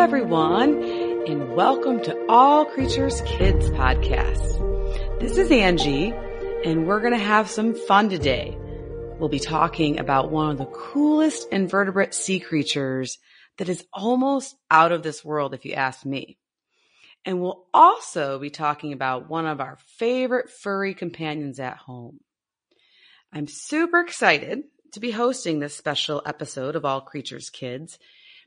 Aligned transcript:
Everyone, 0.00 0.82
and 1.28 1.54
welcome 1.54 2.02
to 2.02 2.26
All 2.26 2.64
Creatures 2.64 3.20
Kids 3.26 3.68
podcast. 3.68 5.20
This 5.20 5.36
is 5.36 5.50
Angie, 5.50 6.14
and 6.64 6.86
we're 6.86 7.00
going 7.00 7.12
to 7.12 7.18
have 7.18 7.50
some 7.50 7.74
fun 7.74 8.08
today. 8.08 8.56
We'll 9.18 9.28
be 9.28 9.38
talking 9.38 9.98
about 9.98 10.30
one 10.30 10.52
of 10.52 10.56
the 10.56 10.64
coolest 10.64 11.48
invertebrate 11.52 12.14
sea 12.14 12.40
creatures 12.40 13.18
that 13.58 13.68
is 13.68 13.84
almost 13.92 14.56
out 14.70 14.90
of 14.90 15.02
this 15.02 15.22
world, 15.22 15.52
if 15.52 15.66
you 15.66 15.74
ask 15.74 16.06
me. 16.06 16.38
And 17.26 17.42
we'll 17.42 17.66
also 17.74 18.38
be 18.38 18.48
talking 18.48 18.94
about 18.94 19.28
one 19.28 19.44
of 19.44 19.60
our 19.60 19.76
favorite 19.98 20.48
furry 20.48 20.94
companions 20.94 21.60
at 21.60 21.76
home. 21.76 22.20
I'm 23.34 23.46
super 23.46 24.00
excited 24.00 24.62
to 24.92 25.00
be 25.00 25.10
hosting 25.10 25.58
this 25.58 25.76
special 25.76 26.22
episode 26.24 26.74
of 26.74 26.86
All 26.86 27.02
Creatures 27.02 27.50
Kids 27.50 27.98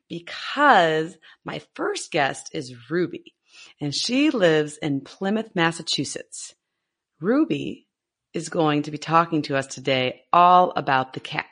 because 0.09 1.17
my 1.43 1.61
first 1.73 2.11
guest 2.11 2.49
is 2.53 2.89
Ruby, 2.89 3.33
and 3.79 3.93
she 3.93 4.29
lives 4.29 4.77
in 4.77 5.01
Plymouth, 5.01 5.51
Massachusetts. 5.55 6.55
Ruby 7.19 7.87
is 8.33 8.49
going 8.49 8.83
to 8.83 8.91
be 8.91 8.97
talking 8.97 9.43
to 9.43 9.55
us 9.55 9.67
today 9.67 10.23
all 10.33 10.73
about 10.75 11.13
the 11.13 11.19
cat. 11.19 11.45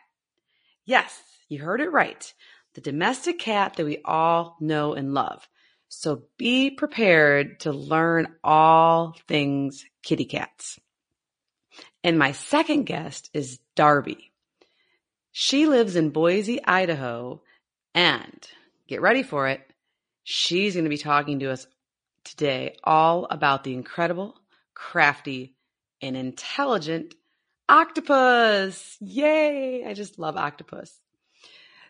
Yes, 0.86 1.18
you 1.48 1.60
heard 1.60 1.82
it 1.82 1.92
right. 1.92 2.34
The 2.74 2.82
domestic 2.82 3.40
cat 3.40 3.76
that 3.76 3.86
we 3.86 4.00
all 4.04 4.58
know 4.60 4.94
and 4.94 5.14
love. 5.14 5.48
So 5.90 6.24
be 6.38 6.72
prepared 6.72 7.60
to 7.62 7.72
learn 7.72 8.36
all 8.44 9.16
things 9.28 9.86
kitty 10.04 10.26
cats. 10.26 10.80
And 12.04 12.18
my 12.18 12.32
second 12.32 12.86
guest 12.86 13.30
is 13.34 13.60
Darby. 13.76 14.32
She 15.32 15.66
lives 15.68 15.96
in 15.96 16.10
Boise, 16.10 16.64
Idaho, 16.64 17.42
and 17.94 18.48
get 18.88 19.02
ready 19.02 19.24
for 19.24 19.48
it. 19.48 19.62
She's 20.24 20.74
going 20.74 20.86
to 20.86 20.90
be 20.90 20.98
talking 20.98 21.40
to 21.40 21.52
us 21.52 21.68
today 22.24 22.78
all 22.84 23.26
about 23.30 23.64
the 23.64 23.74
incredible, 23.74 24.40
crafty, 24.74 25.56
and 26.02 26.16
intelligent 26.16 27.16
octopus. 27.68 28.98
Yay! 29.00 29.86
I 29.86 29.94
just 29.94 30.20
love 30.20 30.38
octopus. 30.38 31.00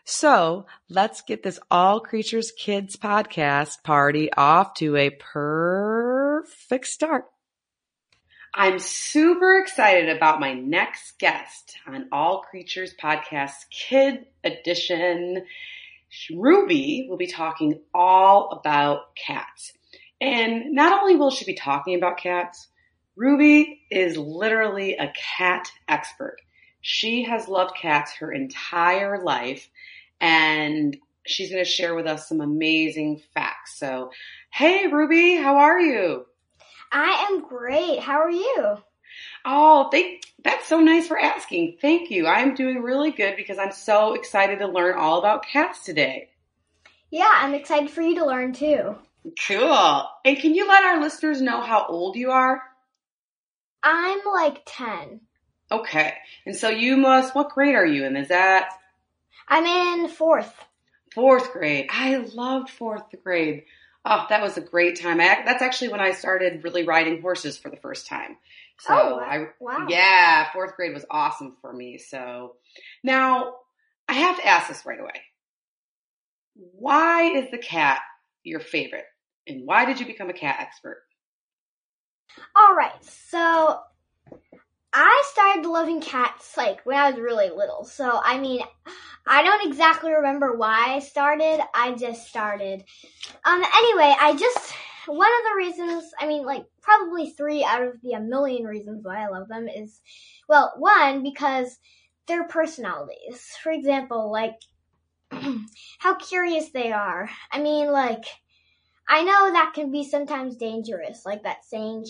So 0.04 0.66
let's 0.88 1.22
get 1.22 1.42
this 1.42 1.60
All 1.70 2.00
Creatures 2.00 2.52
Kids 2.52 2.96
podcast 2.96 3.82
party 3.84 4.32
off 4.32 4.74
to 4.74 4.96
a 4.96 5.10
perfect 5.10 6.86
start. 6.86 7.26
I'm 8.54 8.78
super 8.80 9.56
excited 9.58 10.14
about 10.14 10.40
my 10.40 10.52
next 10.52 11.18
guest 11.18 11.76
on 11.86 12.08
All 12.12 12.40
Creatures 12.40 12.94
Podcast 13.00 13.54
Kid 13.70 14.26
Edition. 14.44 15.46
Ruby 16.34 17.06
will 17.08 17.16
be 17.16 17.26
talking 17.26 17.80
all 17.94 18.50
about 18.50 19.14
cats. 19.16 19.72
And 20.20 20.72
not 20.72 21.02
only 21.02 21.16
will 21.16 21.30
she 21.30 21.44
be 21.44 21.54
talking 21.54 21.94
about 21.94 22.18
cats, 22.18 22.68
Ruby 23.16 23.82
is 23.90 24.16
literally 24.16 24.96
a 24.96 25.12
cat 25.36 25.70
expert. 25.88 26.36
She 26.80 27.24
has 27.24 27.48
loved 27.48 27.76
cats 27.76 28.12
her 28.16 28.32
entire 28.32 29.22
life 29.22 29.68
and 30.20 30.96
she's 31.26 31.50
going 31.50 31.64
to 31.64 31.70
share 31.70 31.94
with 31.94 32.06
us 32.06 32.28
some 32.28 32.40
amazing 32.40 33.22
facts. 33.34 33.78
So, 33.78 34.10
hey 34.50 34.86
Ruby, 34.86 35.36
how 35.36 35.56
are 35.58 35.80
you? 35.80 36.26
I 36.90 37.28
am 37.30 37.46
great. 37.48 38.00
How 38.00 38.20
are 38.20 38.30
you? 38.30 38.78
Oh, 39.44 39.88
thank, 39.90 40.22
that's 40.44 40.66
so 40.66 40.80
nice 40.80 41.08
for 41.08 41.18
asking. 41.18 41.78
Thank 41.80 42.10
you. 42.10 42.26
I'm 42.26 42.54
doing 42.54 42.82
really 42.82 43.10
good 43.10 43.36
because 43.36 43.58
I'm 43.58 43.72
so 43.72 44.14
excited 44.14 44.58
to 44.60 44.66
learn 44.66 44.98
all 44.98 45.18
about 45.18 45.46
cats 45.46 45.84
today. 45.84 46.30
Yeah, 47.10 47.30
I'm 47.30 47.54
excited 47.54 47.90
for 47.90 48.02
you 48.02 48.14
to 48.16 48.26
learn 48.26 48.52
too. 48.52 48.96
Cool. 49.46 50.08
And 50.24 50.38
can 50.38 50.54
you 50.54 50.66
let 50.66 50.84
our 50.84 51.00
listeners 51.00 51.40
know 51.40 51.60
how 51.60 51.86
old 51.88 52.16
you 52.16 52.30
are? 52.30 52.62
I'm 53.82 54.20
like 54.32 54.62
10. 54.66 55.20
Okay. 55.70 56.14
And 56.46 56.56
so 56.56 56.68
you 56.68 56.96
must, 56.96 57.34
what 57.34 57.50
grade 57.50 57.74
are 57.74 57.86
you 57.86 58.04
in? 58.04 58.16
Is 58.16 58.28
that? 58.28 58.70
I'm 59.48 59.66
in 59.66 60.08
fourth. 60.08 60.52
Fourth 61.14 61.52
grade. 61.52 61.88
I 61.90 62.16
loved 62.16 62.70
fourth 62.70 63.04
grade. 63.22 63.64
Oh, 64.04 64.26
that 64.28 64.42
was 64.42 64.56
a 64.56 64.62
great 64.62 65.00
time. 65.00 65.20
I, 65.20 65.42
that's 65.44 65.62
actually 65.62 65.88
when 65.88 66.00
I 66.00 66.12
started 66.12 66.64
really 66.64 66.84
riding 66.84 67.20
horses 67.20 67.58
for 67.58 67.70
the 67.70 67.76
first 67.76 68.06
time. 68.06 68.36
So 68.82 68.94
oh, 68.94 69.20
I, 69.20 69.46
wow. 69.60 69.86
yeah, 69.88 70.50
fourth 70.52 70.74
grade 70.74 70.92
was 70.92 71.06
awesome 71.08 71.56
for 71.60 71.72
me. 71.72 71.98
So 71.98 72.56
now 73.04 73.54
I 74.08 74.14
have 74.14 74.36
to 74.38 74.46
ask 74.46 74.68
this 74.68 74.84
right 74.84 74.98
away. 74.98 75.22
Why 76.54 77.22
is 77.22 77.48
the 77.52 77.58
cat 77.58 78.00
your 78.42 78.58
favorite? 78.58 79.04
And 79.46 79.68
why 79.68 79.84
did 79.84 80.00
you 80.00 80.06
become 80.06 80.30
a 80.30 80.34
cat 80.34 80.56
expert? 80.58 80.98
All 82.56 82.74
right. 82.74 82.92
So 83.04 83.78
I 84.92 85.22
started 85.30 85.68
loving 85.68 86.00
cats 86.00 86.56
like 86.56 86.84
when 86.84 86.96
I 86.96 87.08
was 87.08 87.20
really 87.20 87.50
little. 87.50 87.84
So 87.84 88.20
I 88.24 88.40
mean, 88.40 88.62
I 89.28 89.44
don't 89.44 89.64
exactly 89.68 90.12
remember 90.12 90.56
why 90.56 90.96
I 90.96 90.98
started. 90.98 91.60
I 91.72 91.92
just 91.92 92.26
started. 92.26 92.82
Um 93.44 93.62
anyway, 93.62 94.12
I 94.20 94.34
just 94.36 94.74
one 95.06 95.30
of 95.30 95.50
the 95.50 95.56
reasons, 95.56 96.12
I 96.18 96.26
mean 96.26 96.44
like 96.44 96.64
probably 96.80 97.30
3 97.30 97.64
out 97.64 97.82
of 97.82 98.00
the 98.02 98.12
a 98.12 98.20
million 98.20 98.64
reasons 98.64 99.04
why 99.04 99.24
I 99.24 99.28
love 99.28 99.48
them 99.48 99.68
is 99.68 100.00
well, 100.48 100.72
one 100.78 101.22
because 101.22 101.78
their 102.26 102.44
personalities. 102.44 103.56
For 103.62 103.72
example, 103.72 104.30
like 104.30 104.60
how 105.98 106.14
curious 106.16 106.70
they 106.70 106.92
are. 106.92 107.28
I 107.50 107.60
mean 107.60 107.90
like 107.90 108.24
I 109.08 109.22
know 109.22 109.52
that 109.52 109.72
can 109.74 109.90
be 109.90 110.04
sometimes 110.04 110.56
dangerous, 110.56 111.26
like 111.26 111.42
that 111.42 111.64
saying 111.64 112.06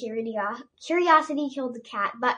curiosity 0.86 1.48
killed 1.52 1.74
the 1.74 1.80
cat, 1.80 2.12
but 2.20 2.36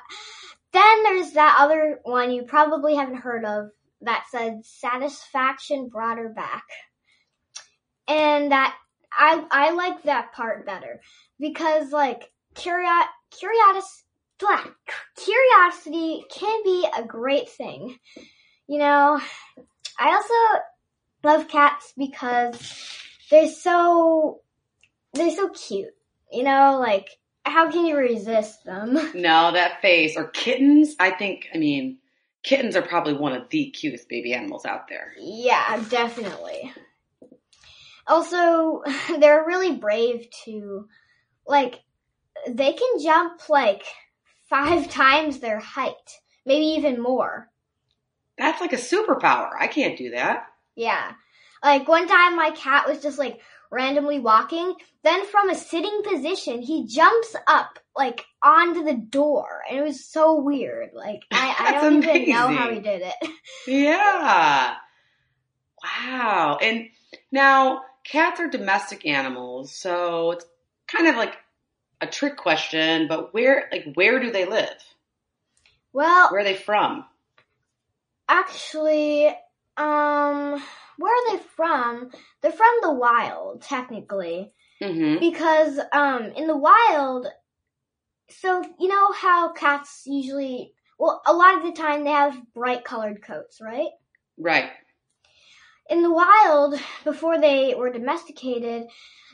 then 0.73 1.03
there's 1.03 1.33
that 1.33 1.59
other 1.61 2.01
one 2.05 2.31
you 2.31 2.43
probably 2.45 2.95
haven't 2.95 3.17
heard 3.17 3.45
of 3.45 3.71
that 4.01 4.25
said 4.31 4.65
satisfaction 4.65 5.89
brought 5.89 6.19
her 6.19 6.29
back. 6.29 6.65
And 8.07 8.53
that 8.53 8.77
I 9.17 9.45
I 9.51 9.71
like 9.73 10.03
that 10.05 10.33
part 10.33 10.67
better 10.67 11.01
because 11.39 11.93
like 11.93 12.31
curio- 12.55 13.09
curiosity 13.31 14.01
curiosity 15.17 16.25
can 16.31 16.63
be 16.65 16.87
a 16.97 17.05
great 17.05 17.49
thing. 17.49 17.99
You 18.67 18.79
know, 18.79 19.21
I 19.99 20.15
also 20.15 20.63
love 21.23 21.49
cats 21.49 21.93
because 21.97 22.99
they're 23.31 23.49
so 23.49 24.41
they're 25.13 25.31
so 25.31 25.49
cute. 25.51 25.95
You 26.33 26.43
know, 26.43 26.79
like 26.81 27.09
how 27.45 27.71
can 27.71 27.87
you 27.87 27.97
resist 27.97 28.65
them? 28.65 28.99
No, 29.15 29.53
that 29.53 29.81
face 29.81 30.17
or 30.17 30.29
kittens. 30.29 30.97
I 30.99 31.11
think. 31.11 31.49
I 31.55 31.59
mean, 31.59 31.99
kittens 32.43 32.77
are 32.77 32.83
probably 32.83 33.15
one 33.15 33.33
of 33.33 33.49
the 33.51 33.71
cutest 33.71 34.09
baby 34.09 34.35
animals 34.35 34.65
out 34.65 34.89
there. 34.89 35.13
Yeah, 35.19 35.83
definitely. 35.89 36.73
Also, 38.07 38.83
they're 39.19 39.45
really 39.47 39.77
brave 39.77 40.29
too. 40.45 40.89
Like, 41.47 41.81
they 42.49 42.73
can 42.73 43.03
jump 43.03 43.49
like 43.49 43.85
five 44.49 44.91
times 44.91 45.41
their 45.41 45.59
height, 45.59 46.21
maybe 46.47 46.67
even 46.67 47.03
more. 47.03 47.51
That's 48.39 48.61
like 48.61 48.73
a 48.73 48.77
superpower. 48.77 49.51
I 49.59 49.69
can't 49.69 49.97
do 49.97 50.11
that. 50.11 50.47
Yeah. 50.75 51.13
Like 51.63 51.89
one 51.89 52.09
time 52.09 52.37
my 52.37 52.51
cat 52.51 52.87
was 52.87 53.01
just 53.01 53.19
like 53.19 53.41
randomly 53.71 54.19
walking, 54.19 54.75
then 55.03 55.27
from 55.27 55.51
a 55.51 55.55
sitting 55.55 56.03
position, 56.05 56.63
he 56.63 56.87
jumps 56.87 57.35
up 57.47 57.79
like 57.97 58.25
onto 58.43 58.85
the 58.85 58.95
door. 58.95 59.63
And 59.69 59.79
it 59.79 59.83
was 59.83 60.05
so 60.05 60.41
weird. 60.41 60.91
Like 60.95 61.23
I, 61.31 61.55
I 61.59 61.73
don't 61.73 62.03
even 62.03 62.29
know 62.29 62.49
how 62.49 62.71
he 62.71 62.81
did 62.81 63.03
it. 63.03 63.31
Yeah. 63.67 64.75
Wow. 65.83 66.59
And 66.61 66.89
now 67.31 67.83
cats 68.05 68.41
are 68.41 68.49
domestic 68.49 69.07
animals, 69.07 69.75
so 69.75 70.33
it's 70.33 70.45
kind 70.87 71.07
of 71.09 71.17
like 71.17 71.35
a 72.01 72.07
trick 72.07 72.37
question, 72.37 73.09
but 73.09 73.33
where 73.35 73.69
like 73.73 73.93
where 73.95 74.21
do 74.21 74.31
they 74.31 74.45
live? 74.47 74.77
Well, 75.93 76.31
Where 76.31 76.41
are 76.41 76.45
they 76.45 76.55
from? 76.57 77.05
actually, 78.29 79.29
um, 79.77 80.63
where 80.99 81.13
are 81.15 81.37
they 81.37 81.43
from? 81.57 82.11
They're 82.41 82.53
from 82.53 82.75
the 82.83 82.93
wild, 82.93 83.63
technically. 83.63 84.53
Mm-hmm. 84.83 85.21
because 85.21 85.79
um 85.93 86.33
in 86.37 86.49
the 86.49 86.57
wild 86.57 87.29
so 88.29 88.61
you 88.81 88.89
know 88.89 89.13
how 89.13 89.53
cats 89.53 90.03
usually 90.05 90.75
well 90.99 91.23
a 91.27 91.33
lot 91.33 91.57
of 91.57 91.63
the 91.63 91.71
time 91.81 92.03
they 92.03 92.11
have 92.11 92.37
bright 92.53 92.85
colored 92.85 93.23
coats 93.23 93.61
right 93.63 93.91
Right. 94.37 94.71
In 95.89 96.03
the 96.03 96.13
wild 96.13 96.79
before 97.05 97.41
they 97.41 97.75
were 97.77 97.91
domesticated 97.93 98.87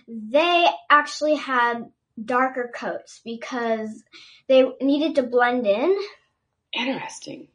they 0.08 0.66
actually 0.88 1.36
had 1.36 1.90
darker 2.22 2.70
coats 2.74 3.20
because 3.24 4.02
they 4.48 4.64
needed 4.80 5.14
to 5.14 5.22
blend 5.22 5.66
in 5.66 5.96
Interesting. 6.72 7.48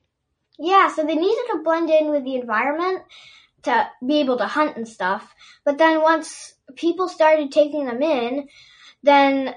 yeah 0.57 0.89
so 0.93 1.03
they 1.03 1.15
needed 1.15 1.43
to 1.51 1.61
blend 1.63 1.89
in 1.89 2.09
with 2.09 2.23
the 2.23 2.35
environment 2.35 3.01
to 3.63 3.89
be 4.05 4.19
able 4.19 4.37
to 4.37 4.45
hunt 4.45 4.77
and 4.77 4.87
stuff 4.87 5.33
but 5.63 5.77
then 5.77 6.01
once 6.01 6.53
people 6.75 7.07
started 7.07 7.51
taking 7.51 7.85
them 7.85 8.01
in 8.01 8.47
then 9.03 9.55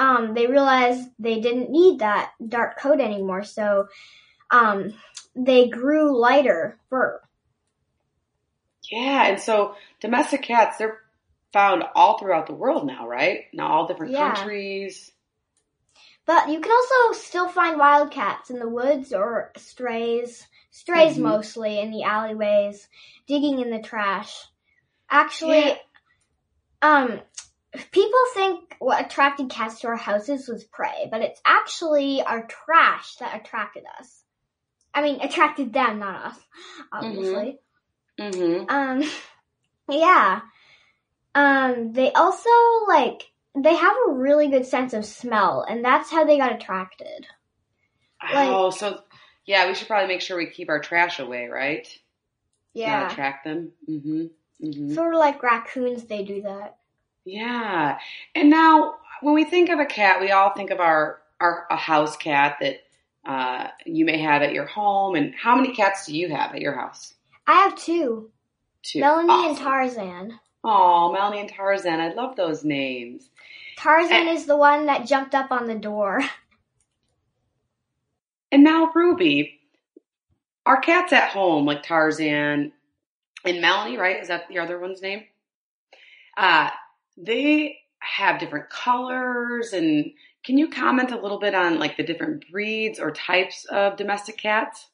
um, 0.00 0.32
they 0.32 0.46
realized 0.46 1.10
they 1.18 1.40
didn't 1.40 1.70
need 1.70 1.98
that 1.98 2.32
dark 2.48 2.80
coat 2.80 3.00
anymore, 3.00 3.44
so 3.44 3.88
um, 4.50 4.94
they 5.36 5.68
grew 5.68 6.18
lighter 6.18 6.78
fur. 6.88 7.20
Yeah, 8.90 9.28
and 9.28 9.40
so 9.40 9.76
domestic 10.00 10.42
cats, 10.42 10.78
they're 10.78 11.00
found 11.52 11.84
all 11.94 12.18
throughout 12.18 12.46
the 12.46 12.54
world 12.54 12.86
now, 12.86 13.06
right? 13.06 13.44
Now 13.52 13.68
all 13.68 13.86
different 13.86 14.12
Yeah. 14.12 14.34
countries. 14.34 15.12
But 16.26 16.48
you 16.48 16.60
can 16.60 16.70
also 16.70 17.20
still 17.20 17.48
find 17.48 17.78
wild 17.78 18.10
cats 18.10 18.50
in 18.50 18.58
the 18.58 18.68
woods 18.68 19.12
or 19.12 19.52
strays, 19.56 20.46
strays 20.70 21.16
Mhm. 21.16 21.22
mostly 21.22 21.80
in 21.80 21.90
the 21.90 22.04
alleyways, 22.04 22.88
digging 23.26 23.58
in 23.60 23.70
the 23.70 23.80
trash. 23.82 24.46
Actually, 25.08 25.66
Yeah. 25.66 25.78
um, 26.82 27.20
people 27.90 28.24
think 28.34 28.76
what 28.78 29.04
attracted 29.04 29.50
cats 29.50 29.80
to 29.80 29.88
our 29.88 29.96
houses 29.96 30.48
was 30.48 30.64
prey, 30.64 31.08
but 31.10 31.22
it's 31.22 31.40
actually 31.44 32.22
our 32.22 32.46
trash 32.46 33.16
that 33.16 33.40
attracted 33.40 33.84
us. 33.98 34.24
I 34.94 35.02
mean, 35.02 35.20
attracted 35.20 35.72
them, 35.72 35.98
not 36.00 36.26
us, 36.26 36.40
obviously. 36.92 37.34
Mm-hmm. 37.34 37.56
Um, 38.20 39.02
yeah. 39.88 40.40
Um, 41.34 41.92
they 41.92 42.12
also 42.12 42.50
like 42.88 43.22
they 43.56 43.74
have 43.74 43.96
a 44.08 44.12
really 44.12 44.48
good 44.48 44.66
sense 44.66 44.92
of 44.92 45.04
smell, 45.04 45.64
and 45.68 45.84
that's 45.84 46.10
how 46.10 46.24
they 46.24 46.38
got 46.38 46.54
attracted. 46.54 47.26
Like- 48.22 48.48
oh, 48.48 48.70
so 48.70 49.00
yeah, 49.46 49.66
we 49.66 49.74
should 49.74 49.88
probably 49.88 50.08
make 50.08 50.20
sure 50.20 50.36
we 50.36 50.50
keep 50.50 50.68
our 50.68 50.80
trash 50.80 51.18
away, 51.18 51.48
right? 51.48 51.86
Not 52.74 52.80
Yeah, 52.80 53.10
attract 53.10 53.44
them. 53.44 53.72
Mm-hmm. 53.88 54.26
Mm-hmm. 54.62 54.94
sort 54.94 55.14
of 55.14 55.18
like 55.18 55.42
raccoons, 55.42 56.04
they 56.04 56.22
do 56.22 56.42
that. 56.42 56.76
Yeah. 57.24 57.98
And 58.34 58.50
now 58.50 58.96
when 59.22 59.34
we 59.34 59.44
think 59.44 59.70
of 59.70 59.78
a 59.78 59.86
cat, 59.86 60.20
we 60.20 60.30
all 60.32 60.52
think 60.54 60.70
of 60.70 60.80
our, 60.80 61.20
our 61.40 61.66
a 61.70 61.76
house 61.76 62.16
cat 62.16 62.58
that 62.60 62.80
uh, 63.24 63.68
you 63.86 64.04
may 64.04 64.18
have 64.18 64.42
at 64.42 64.52
your 64.52 64.66
home. 64.66 65.14
And 65.14 65.34
how 65.34 65.56
many 65.56 65.74
cats 65.74 66.06
do 66.06 66.16
you 66.16 66.28
have 66.28 66.54
at 66.54 66.60
your 66.60 66.74
house? 66.74 67.14
I 67.50 67.54
have 67.64 67.74
two, 67.74 68.30
Two. 68.84 69.00
Melanie 69.00 69.48
and 69.48 69.58
Tarzan. 69.58 70.38
Oh, 70.62 71.10
Melanie 71.12 71.40
and 71.40 71.48
Tarzan. 71.48 71.98
I 72.00 72.12
love 72.12 72.36
those 72.36 72.62
names. 72.64 73.28
Tarzan 73.76 74.28
Eh. 74.28 74.32
is 74.34 74.46
the 74.46 74.56
one 74.56 74.86
that 74.86 75.04
jumped 75.06 75.34
up 75.34 75.50
on 75.50 75.66
the 75.66 75.74
door. 75.74 76.20
And 78.52 78.64
now 78.64 78.90
Ruby, 78.92 79.60
our 80.66 80.80
cats 80.80 81.12
at 81.12 81.30
home, 81.30 81.66
like 81.66 81.84
Tarzan 81.84 82.72
and 83.44 83.60
Melanie, 83.60 83.96
right? 83.96 84.20
Is 84.20 84.26
that 84.26 84.48
the 84.48 84.58
other 84.58 84.76
one's 84.80 85.00
name? 85.00 85.22
Uh, 86.36 86.70
they 87.16 87.78
have 88.00 88.40
different 88.40 88.68
colors 88.68 89.72
and 89.72 90.10
can 90.42 90.58
you 90.58 90.68
comment 90.68 91.12
a 91.12 91.20
little 91.20 91.38
bit 91.38 91.54
on 91.54 91.78
like 91.78 91.96
the 91.96 92.02
different 92.02 92.44
breeds 92.50 92.98
or 92.98 93.12
types 93.12 93.66
of 93.66 93.96
domestic 93.96 94.36
cats? 94.36 94.88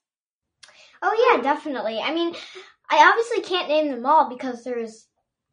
Oh 1.02 1.32
yeah, 1.32 1.42
definitely. 1.42 1.98
I 1.98 2.12
mean, 2.14 2.34
I 2.90 3.08
obviously 3.08 3.42
can't 3.42 3.68
name 3.68 3.90
them 3.90 4.06
all 4.06 4.28
because 4.28 4.64
there's 4.64 5.06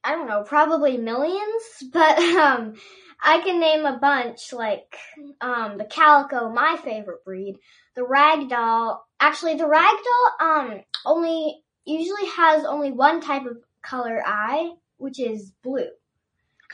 I 0.03 0.11
don't 0.11 0.27
know, 0.27 0.43
probably 0.43 0.97
millions, 0.97 1.63
but 1.93 2.17
um 2.19 2.75
I 3.21 3.39
can 3.39 3.59
name 3.59 3.85
a 3.85 3.97
bunch 3.99 4.53
like 4.53 4.97
um 5.41 5.77
the 5.77 5.85
calico, 5.85 6.49
my 6.49 6.77
favorite 6.83 7.23
breed, 7.25 7.57
the 7.95 8.01
ragdoll. 8.01 8.99
Actually, 9.19 9.55
the 9.55 9.63
ragdoll 9.65 10.45
um 10.45 10.81
only 11.05 11.63
usually 11.85 12.27
has 12.35 12.65
only 12.65 12.91
one 12.91 13.21
type 13.21 13.45
of 13.45 13.57
color 13.81 14.21
eye, 14.25 14.71
which 14.97 15.19
is 15.19 15.51
blue. 15.63 15.89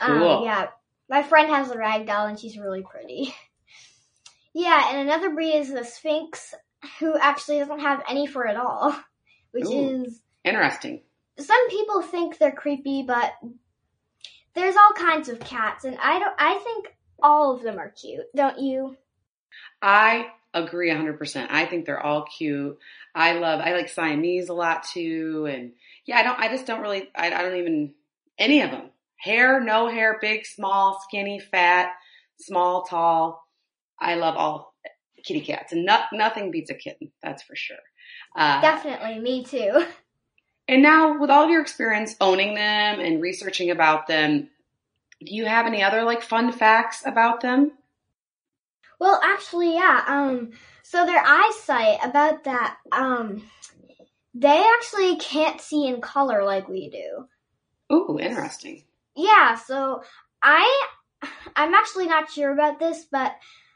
Cool. 0.00 0.16
Um, 0.16 0.44
yeah, 0.44 0.68
my 1.08 1.22
friend 1.22 1.50
has 1.50 1.70
a 1.70 1.76
ragdoll 1.76 2.28
and 2.28 2.38
she's 2.38 2.56
really 2.58 2.82
pretty. 2.82 3.34
yeah, 4.54 4.90
and 4.90 5.00
another 5.00 5.30
breed 5.30 5.56
is 5.56 5.70
the 5.72 5.84
Sphynx, 5.84 6.54
who 6.98 7.16
actually 7.18 7.58
doesn't 7.58 7.80
have 7.80 8.02
any 8.08 8.26
fur 8.26 8.46
at 8.46 8.56
all, 8.56 8.94
which 9.52 9.66
Ooh. 9.66 10.04
is 10.04 10.20
Interesting. 10.44 11.02
some 11.38 11.68
people 11.68 12.02
think 12.02 12.38
they're 12.38 12.52
creepy, 12.52 13.02
but 13.06 13.32
there's 14.54 14.76
all 14.76 14.92
kinds 14.94 15.28
of 15.28 15.40
cats, 15.40 15.84
and 15.84 15.96
I 16.00 16.18
don't. 16.18 16.34
I 16.38 16.58
think 16.58 16.94
all 17.22 17.54
of 17.54 17.62
them 17.62 17.78
are 17.78 17.90
cute, 17.90 18.26
don't 18.34 18.58
you? 18.58 18.96
I 19.82 20.28
agree 20.52 20.90
100%. 20.90 21.46
I 21.50 21.66
think 21.66 21.86
they're 21.86 22.04
all 22.04 22.24
cute. 22.24 22.78
I 23.14 23.32
love, 23.34 23.60
I 23.60 23.72
like 23.72 23.88
Siamese 23.88 24.48
a 24.48 24.54
lot 24.54 24.84
too. 24.84 25.46
And 25.50 25.72
yeah, 26.06 26.18
I 26.18 26.22
don't, 26.22 26.38
I 26.38 26.48
just 26.48 26.66
don't 26.66 26.80
really, 26.80 27.08
I, 27.14 27.32
I 27.32 27.42
don't 27.42 27.58
even, 27.58 27.94
any 28.38 28.62
of 28.62 28.70
them. 28.70 28.90
Hair, 29.16 29.60
no 29.60 29.88
hair, 29.88 30.18
big, 30.20 30.46
small, 30.46 31.00
skinny, 31.04 31.40
fat, 31.40 31.90
small, 32.38 32.84
tall. 32.84 33.46
I 34.00 34.14
love 34.14 34.36
all 34.36 34.69
kitty 35.24 35.40
cats 35.40 35.72
and 35.72 35.84
no, 35.84 36.00
nothing 36.12 36.50
beats 36.50 36.70
a 36.70 36.74
kitten. 36.74 37.10
That's 37.22 37.42
for 37.42 37.56
sure. 37.56 37.76
Uh, 38.36 38.60
Definitely, 38.60 39.18
me 39.18 39.44
too. 39.44 39.84
and 40.68 40.82
now 40.82 41.18
with 41.18 41.30
all 41.30 41.44
of 41.44 41.50
your 41.50 41.62
experience 41.62 42.16
owning 42.20 42.54
them 42.54 43.00
and 43.00 43.20
researching 43.20 43.70
about 43.70 44.06
them, 44.06 44.48
do 45.24 45.34
you 45.34 45.44
have 45.46 45.66
any 45.66 45.82
other 45.82 46.02
like 46.02 46.22
fun 46.22 46.52
facts 46.52 47.02
about 47.04 47.40
them? 47.40 47.72
Well, 48.98 49.20
actually, 49.22 49.74
yeah. 49.74 50.04
Um, 50.06 50.50
so 50.82 51.06
their 51.06 51.22
eyesight 51.24 51.98
about 52.04 52.44
that. 52.44 52.76
Um, 52.92 53.42
they 54.34 54.64
actually 54.76 55.16
can't 55.16 55.60
see 55.60 55.86
in 55.86 56.00
color 56.00 56.44
like 56.44 56.68
we 56.68 56.90
do. 56.90 57.26
Ooh, 57.94 58.18
interesting. 58.20 58.84
Yeah, 59.16 59.56
so 59.56 60.02
I 60.42 60.86
I'm 61.56 61.74
actually 61.74 62.06
not 62.06 62.30
sure 62.30 62.52
about 62.52 62.78
this, 62.78 63.06
but 63.10 63.32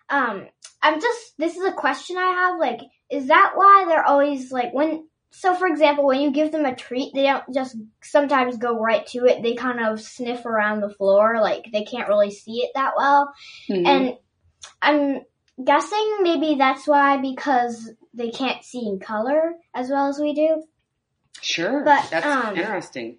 um 0.08 0.46
I'm 0.84 1.00
just 1.00 1.36
this 1.38 1.56
is 1.56 1.64
a 1.64 1.72
question 1.72 2.16
I 2.18 2.26
have 2.26 2.58
like 2.60 2.80
is 3.10 3.26
that 3.28 3.52
why 3.54 3.86
they're 3.88 4.04
always 4.06 4.52
like 4.52 4.72
when 4.72 5.08
so 5.30 5.54
for 5.54 5.66
example 5.66 6.04
when 6.06 6.20
you 6.20 6.30
give 6.30 6.52
them 6.52 6.64
a 6.66 6.76
treat 6.76 7.12
they 7.14 7.24
don't 7.24 7.42
just 7.52 7.76
sometimes 8.02 8.56
go 8.58 8.78
right 8.78 9.04
to 9.08 9.24
it 9.24 9.42
they 9.42 9.54
kind 9.54 9.80
of 9.80 10.00
sniff 10.00 10.44
around 10.46 10.80
the 10.80 10.90
floor 10.90 11.40
like 11.40 11.64
they 11.72 11.84
can't 11.84 12.08
really 12.08 12.30
see 12.30 12.58
it 12.58 12.70
that 12.74 12.92
well 12.96 13.32
Mhm. 13.68 13.86
and 13.86 14.16
I'm 14.82 15.20
guessing 15.64 16.18
maybe 16.22 16.56
that's 16.56 16.86
why 16.86 17.16
because 17.16 17.90
they 18.12 18.30
can't 18.30 18.62
see 18.62 18.86
in 18.86 19.00
color 19.00 19.54
as 19.74 19.88
well 19.88 20.08
as 20.08 20.18
we 20.20 20.34
do 20.34 20.62
Sure. 21.40 21.82
But, 21.84 22.08
That's 22.10 22.24
um, 22.24 22.56
interesting. 22.56 23.18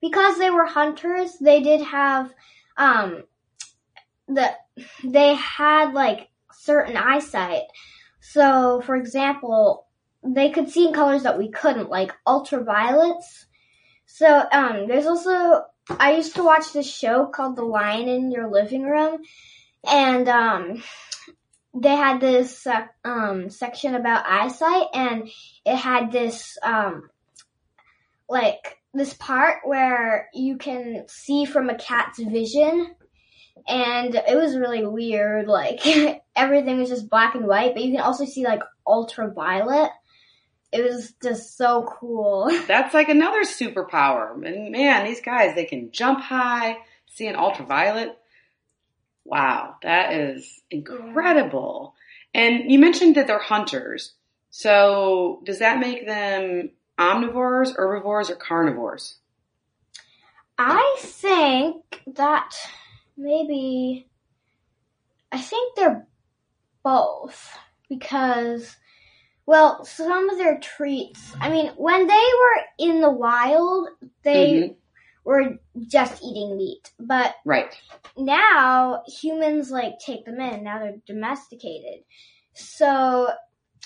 because 0.00 0.36
they 0.38 0.50
were 0.50 0.64
hunters, 0.66 1.36
they 1.40 1.60
did 1.62 1.80
have 1.82 2.32
um 2.76 3.22
the 4.28 4.50
they 5.04 5.34
had 5.34 5.92
like 5.92 6.28
certain 6.66 6.96
eyesight. 6.96 7.62
So, 8.20 8.82
for 8.84 8.96
example, 8.96 9.86
they 10.22 10.50
could 10.50 10.68
see 10.68 10.88
in 10.88 10.92
colors 10.92 11.22
that 11.22 11.38
we 11.38 11.50
couldn't, 11.50 11.88
like 11.88 12.12
ultraviolets. 12.26 13.46
So 14.06 14.44
um, 14.52 14.86
there's 14.88 15.06
also 15.06 15.62
I 15.88 16.16
used 16.16 16.34
to 16.34 16.42
watch 16.42 16.72
this 16.72 16.92
show 16.92 17.26
called 17.26 17.56
The 17.56 17.62
Lion 17.62 18.08
in 18.08 18.30
Your 18.30 18.50
Living 18.50 18.82
Room, 18.82 19.22
and 19.88 20.28
um, 20.28 20.82
they 21.74 21.94
had 21.94 22.20
this 22.20 22.66
uh, 22.66 22.86
um, 23.04 23.50
section 23.50 23.94
about 23.94 24.26
eyesight, 24.26 24.86
and 24.94 25.28
it 25.64 25.76
had 25.76 26.10
this 26.10 26.58
um, 26.62 27.08
like 28.28 28.78
this 28.94 29.14
part 29.14 29.58
where 29.64 30.28
you 30.34 30.56
can 30.56 31.04
see 31.08 31.44
from 31.44 31.70
a 31.70 31.76
cat's 31.76 32.18
vision. 32.18 32.94
And 33.68 34.14
it 34.14 34.36
was 34.36 34.56
really 34.56 34.86
weird, 34.86 35.48
like 35.48 35.80
everything 36.36 36.78
was 36.78 36.88
just 36.88 37.10
black 37.10 37.34
and 37.34 37.46
white, 37.46 37.74
but 37.74 37.82
you 37.82 37.92
can 37.92 38.00
also 38.00 38.24
see 38.24 38.44
like 38.44 38.62
ultraviolet. 38.86 39.90
It 40.72 40.82
was 40.82 41.12
just 41.22 41.56
so 41.56 41.88
cool. 41.98 42.50
That's 42.66 42.94
like 42.94 43.08
another 43.08 43.42
superpower. 43.42 44.34
And 44.46 44.70
man, 44.70 45.04
these 45.04 45.20
guys, 45.20 45.54
they 45.54 45.64
can 45.64 45.90
jump 45.90 46.20
high, 46.20 46.78
see 47.06 47.26
an 47.26 47.36
ultraviolet. 47.36 48.16
Wow, 49.24 49.76
that 49.82 50.12
is 50.12 50.62
incredible. 50.70 51.94
And 52.34 52.70
you 52.70 52.78
mentioned 52.78 53.16
that 53.16 53.26
they're 53.26 53.38
hunters. 53.38 54.12
So 54.50 55.42
does 55.44 55.58
that 55.58 55.80
make 55.80 56.06
them 56.06 56.70
omnivores, 56.98 57.74
herbivores, 57.76 58.30
or 58.30 58.36
carnivores? 58.36 59.16
I 60.58 60.96
think 61.00 62.02
that 62.14 62.54
maybe 63.16 64.08
I 65.32 65.40
think 65.40 65.76
they're 65.76 66.06
both 66.82 67.56
because 67.88 68.76
well, 69.46 69.84
some 69.84 70.28
of 70.28 70.38
their 70.38 70.58
treats. 70.58 71.34
I 71.40 71.50
mean, 71.50 71.68
when 71.76 72.06
they 72.06 72.14
were 72.14 72.62
in 72.90 73.00
the 73.00 73.10
wild, 73.10 73.88
they 74.24 74.54
Mhm. 74.54 74.76
were 75.24 75.58
just 75.86 76.22
eating 76.22 76.56
meat, 76.56 76.92
but 76.98 77.36
Right. 77.44 77.80
now 78.16 79.04
humans 79.06 79.70
like 79.70 79.98
take 80.00 80.24
them 80.24 80.40
in. 80.40 80.64
Now 80.64 80.80
they're 80.80 80.96
domesticated. 81.06 82.04
So 82.54 83.32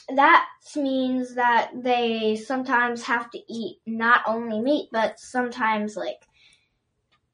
that 0.08 0.46
means 0.76 1.34
that 1.34 1.72
they 1.74 2.36
sometimes 2.36 3.02
have 3.04 3.30
to 3.32 3.52
eat 3.52 3.80
not 3.86 4.22
only 4.26 4.60
meat, 4.60 4.88
but 4.92 5.20
sometimes 5.20 5.94
like 5.96 6.26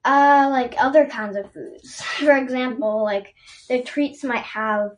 uh 0.07 0.49
like 0.51 0.75
other 0.79 1.07
kinds 1.07 1.37
of 1.37 1.53
foods. 1.53 2.01
For 2.25 2.37
example, 2.37 3.03
like 3.05 3.35
their 3.69 3.83
treats 3.83 4.25
might 4.25 4.45
have 4.45 4.93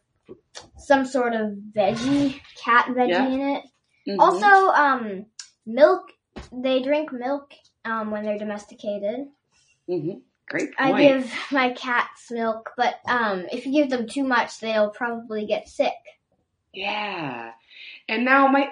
some 0.76 1.04
sort 1.06 1.34
of 1.34 1.52
veggie, 1.76 2.40
cat 2.62 2.86
veggie 2.88 3.08
Yeah. 3.08 3.26
in 3.26 3.40
it. 3.40 3.64
Mhm. 4.08 4.18
Also, 4.20 4.46
um 4.72 5.26
milk 5.66 6.02
they 6.52 6.82
drink 6.82 7.12
milk 7.12 7.52
um 7.84 8.10
when 8.10 8.24
they're 8.24 8.38
domesticated. 8.38 9.28
Mhm. 9.88 10.20
Great 10.48 10.74
point. 10.76 10.94
I 10.96 11.00
give 11.02 11.32
my 11.52 11.70
cats 11.72 12.30
milk, 12.30 12.70
but 12.76 12.94
um, 13.06 13.44
if 13.52 13.66
you 13.66 13.72
give 13.72 13.90
them 13.90 14.08
too 14.08 14.24
much, 14.24 14.60
they'll 14.60 14.88
probably 14.88 15.44
get 15.44 15.68
sick. 15.68 15.92
Yeah. 16.72 17.52
And 18.08 18.24
now 18.24 18.46
my 18.48 18.70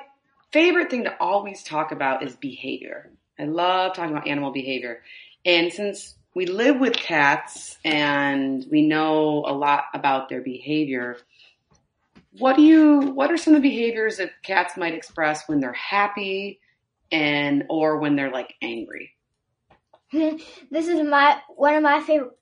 favorite 0.52 0.90
thing 0.90 1.04
to 1.04 1.14
always 1.20 1.62
talk 1.62 1.92
about 1.92 2.22
is 2.22 2.34
behavior. 2.34 3.10
I 3.38 3.44
love 3.44 3.94
talking 3.94 4.12
about 4.12 4.26
animal 4.26 4.52
behavior. 4.52 5.02
And 5.44 5.70
since 5.70 6.15
we 6.36 6.44
live 6.44 6.78
with 6.78 6.92
cats 6.92 7.78
and 7.82 8.66
we 8.70 8.86
know 8.86 9.42
a 9.46 9.54
lot 9.54 9.84
about 9.94 10.28
their 10.28 10.42
behavior, 10.42 11.16
what 12.38 12.56
do 12.56 12.62
you 12.62 13.00
what 13.00 13.32
are 13.32 13.38
some 13.38 13.54
of 13.54 13.62
the 13.62 13.68
behaviors 13.70 14.18
that 14.18 14.32
cats 14.42 14.76
might 14.76 14.92
express 14.92 15.48
when 15.48 15.60
they're 15.60 15.72
happy 15.72 16.60
and 17.10 17.64
or 17.70 17.96
when 17.96 18.16
they're 18.16 18.30
like 18.30 18.52
angry? 18.60 19.14
this 20.12 20.88
is 20.88 21.02
my 21.08 21.40
one 21.56 21.74
of 21.74 21.82
my 21.82 22.02
favorite 22.02 22.36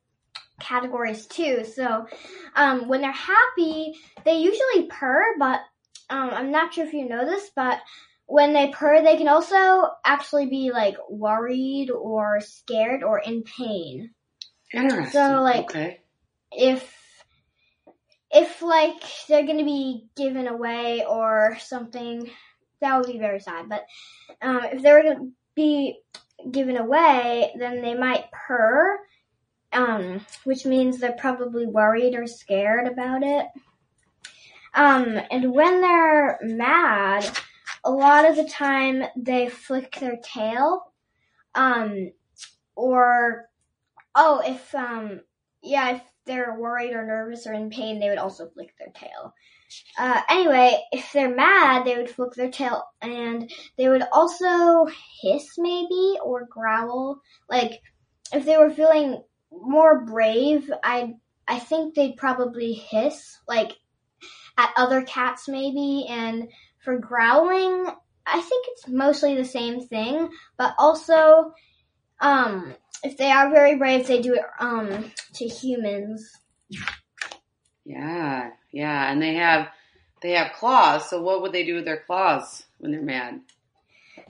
categories 0.59 1.27
too. 1.27 1.65
So, 1.65 2.09
um, 2.57 2.89
when 2.89 3.01
they're 3.01 3.13
happy, 3.13 3.95
they 4.25 4.39
usually 4.39 4.89
purr, 4.89 5.37
but 5.39 5.61
um, 6.11 6.31
I'm 6.31 6.51
not 6.51 6.75
sure 6.75 6.85
if 6.85 6.93
you 6.93 7.09
know 7.09 7.25
this, 7.25 7.53
but 7.55 7.79
when 8.27 8.53
they 8.53 8.69
purr, 8.69 9.03
they 9.03 9.17
can 9.17 9.29
also 9.29 9.91
actually 10.05 10.47
be 10.47 10.71
like 10.73 10.97
worried 11.09 11.91
or 11.91 12.41
scared 12.41 13.03
or 13.03 13.19
in 13.19 13.43
pain. 13.43 14.11
Interesting. 14.73 15.13
So, 15.13 15.43
like- 15.43 15.65
okay. 15.71 16.01
if 16.53 16.91
if 18.31 18.63
like 18.63 19.03
they're 19.29 19.47
gonna 19.47 19.65
be 19.65 20.09
given 20.17 20.49
away 20.49 21.05
or 21.09 21.57
something, 21.61 22.29
that 22.81 22.97
would 22.97 23.07
be 23.07 23.19
very 23.19 23.41
sad. 23.41 23.69
But 23.69 23.87
um, 24.43 24.61
if 24.65 24.83
they 24.83 24.93
were 24.93 25.03
gonna 25.03 25.31
be 25.55 26.01
given 26.51 26.77
away, 26.77 27.53
then 27.57 27.81
they 27.81 27.95
might 27.95 28.31
purr, 28.33 28.99
um, 29.73 30.25
which 30.43 30.67
means 30.67 30.99
they're 30.99 31.13
probably 31.13 31.67
worried 31.67 32.15
or 32.15 32.27
scared 32.27 32.89
about 32.89 33.23
it. 33.23 33.47
Um, 34.75 35.17
and 35.31 35.53
when 35.53 35.81
they're 35.81 36.39
mad, 36.43 37.25
a 37.85 37.91
lot 37.91 38.29
of 38.29 38.37
the 38.37 38.49
time 38.49 39.03
they 39.17 39.49
flick 39.49 39.97
their 40.01 40.19
tail, 40.23 40.93
um, 41.55 42.13
or 42.75 43.49
oh, 44.15 44.43
if 44.45 44.75
um, 44.75 45.21
yeah, 45.63 45.97
if 45.97 46.03
they're 46.27 46.59
worried 46.59 46.93
or 46.93 47.07
nervous 47.07 47.47
or 47.47 47.53
in 47.53 47.71
pain, 47.71 48.01
they 48.01 48.09
would 48.09 48.19
also 48.19 48.49
flick 48.49 48.75
their 48.79 48.93
tail. 48.95 49.35
Uh, 49.99 50.21
anyway, 50.29 50.79
if 50.93 51.13
they're 51.13 51.35
mad, 51.35 51.85
they 51.85 51.97
would 51.97 52.11
flick 52.11 52.33
their 52.35 52.51
tail 52.51 52.85
and 53.03 53.51
they 53.77 53.89
would 53.89 54.05
also 54.13 54.87
hiss 55.21 55.59
maybe 55.59 56.17
or 56.23 56.47
growl. 56.47 57.21
Like, 57.49 57.81
if 58.33 58.45
they 58.45 58.57
were 58.57 58.71
feeling 58.71 59.23
more 59.51 60.05
brave, 60.05 60.71
I, 60.83 61.15
I 61.49 61.59
think 61.59 61.95
they'd 61.95 62.17
probably 62.17 62.73
hiss, 62.73 63.39
like, 63.49 63.73
at 64.57 64.73
other 64.77 65.03
cats 65.03 65.49
maybe. 65.49 66.07
And 66.09 66.49
for 66.85 66.99
growling, 66.99 67.87
I 68.27 68.41
think 68.41 68.67
it's 68.69 68.89
mostly 68.89 69.35
the 69.35 69.45
same 69.45 69.87
thing, 69.87 70.29
but 70.57 70.75
also, 70.79 71.53
um, 72.21 72.75
if 73.03 73.17
they 73.17 73.31
are 73.31 73.51
very 73.51 73.77
brave, 73.77 74.07
they 74.07 74.21
do 74.21 74.35
it 74.35 74.45
um 74.61 75.11
to 75.35 75.45
humans. 75.47 76.31
Yeah, 77.85 78.51
yeah, 78.73 79.11
and 79.11 79.21
they 79.21 79.35
have 79.35 79.69
they 80.23 80.33
have 80.33 80.53
claws. 80.53 81.09
So 81.11 81.23
what 81.23 81.43
would 81.43 81.53
they 81.53 81.65
do 81.65 81.75
with 81.75 81.85
their 81.85 82.01
claws 82.07 82.65
when 82.79 82.93
they're 82.93 83.03
mad? 83.03 83.41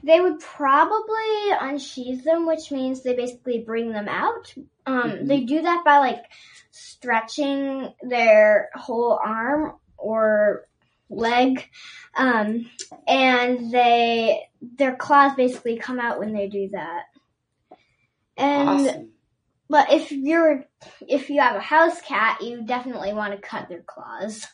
They 0.02 0.20
would 0.20 0.40
probably 0.40 1.50
unsheath 1.60 2.24
them, 2.24 2.46
which 2.46 2.70
means 2.70 3.02
they 3.02 3.14
basically 3.14 3.60
bring 3.60 3.92
them 3.92 4.08
out. 4.08 4.52
Um, 4.86 5.10
Mhm. 5.10 5.28
They 5.28 5.40
do 5.44 5.62
that 5.62 5.84
by 5.84 5.98
like 5.98 6.24
stretching 6.70 7.94
their 8.02 8.70
whole 8.74 9.18
arm 9.24 9.76
or 9.96 10.66
leg, 11.10 11.68
um, 12.16 12.70
and 13.06 13.72
they 13.72 14.42
their 14.60 14.96
claws 14.96 15.34
basically 15.36 15.76
come 15.76 16.00
out 16.00 16.18
when 16.18 16.32
they 16.32 16.48
do 16.48 16.68
that. 16.70 17.04
And 18.36 18.68
awesome. 18.68 19.10
but 19.68 19.92
if 19.92 20.10
you're 20.10 20.64
if 21.06 21.30
you 21.30 21.40
have 21.40 21.56
a 21.56 21.60
house 21.60 22.00
cat, 22.00 22.42
you 22.42 22.62
definitely 22.64 23.12
want 23.12 23.34
to 23.34 23.48
cut 23.48 23.68
their 23.68 23.82
claws. 23.82 24.46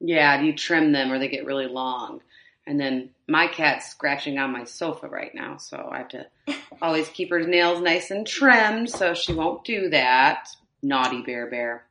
Yeah, 0.00 0.40
you 0.40 0.54
trim 0.54 0.92
them 0.92 1.12
or 1.12 1.18
they 1.18 1.28
get 1.28 1.44
really 1.44 1.66
long. 1.66 2.20
And 2.66 2.78
then 2.78 3.10
my 3.26 3.48
cat's 3.48 3.90
scratching 3.90 4.38
on 4.38 4.52
my 4.52 4.64
sofa 4.64 5.08
right 5.08 5.34
now, 5.34 5.56
so 5.56 5.88
I 5.90 5.98
have 5.98 6.08
to 6.10 6.26
always 6.82 7.08
keep 7.08 7.30
her 7.30 7.40
nails 7.40 7.80
nice 7.80 8.10
and 8.10 8.26
trimmed 8.26 8.90
so 8.90 9.14
she 9.14 9.34
won't 9.34 9.64
do 9.64 9.90
that. 9.90 10.48
Naughty 10.82 11.22
bear 11.22 11.50
bear. 11.50 11.84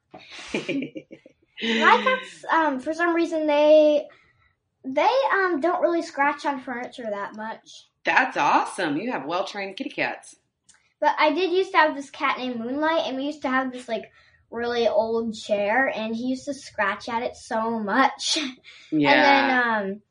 My 1.61 2.01
cats, 2.03 2.45
um, 2.51 2.79
for 2.79 2.93
some 2.93 3.15
reason, 3.15 3.47
they 3.47 4.05
they 4.85 5.09
um 5.33 5.59
don't 5.59 5.81
really 5.81 6.01
scratch 6.01 6.45
on 6.45 6.61
furniture 6.61 7.07
that 7.09 7.35
much. 7.35 7.89
That's 8.05 8.37
awesome. 8.37 8.97
You 8.97 9.11
have 9.11 9.25
well 9.25 9.43
trained 9.45 9.75
kitty 9.75 9.89
cats. 9.89 10.35
But 11.01 11.15
I 11.17 11.31
did 11.33 11.51
used 11.51 11.71
to 11.71 11.77
have 11.77 11.95
this 11.95 12.09
cat 12.09 12.37
named 12.37 12.59
Moonlight, 12.59 13.07
and 13.07 13.17
we 13.17 13.23
used 13.23 13.41
to 13.43 13.49
have 13.49 13.71
this 13.71 13.87
like 13.87 14.11
really 14.51 14.87
old 14.87 15.33
chair, 15.35 15.87
and 15.87 16.15
he 16.15 16.27
used 16.27 16.45
to 16.45 16.53
scratch 16.53 17.07
at 17.09 17.23
it 17.23 17.35
so 17.35 17.79
much. 17.79 18.37
Yeah. 18.91 19.11
And 19.13 19.23
then 19.23 19.91
um, 19.91 20.01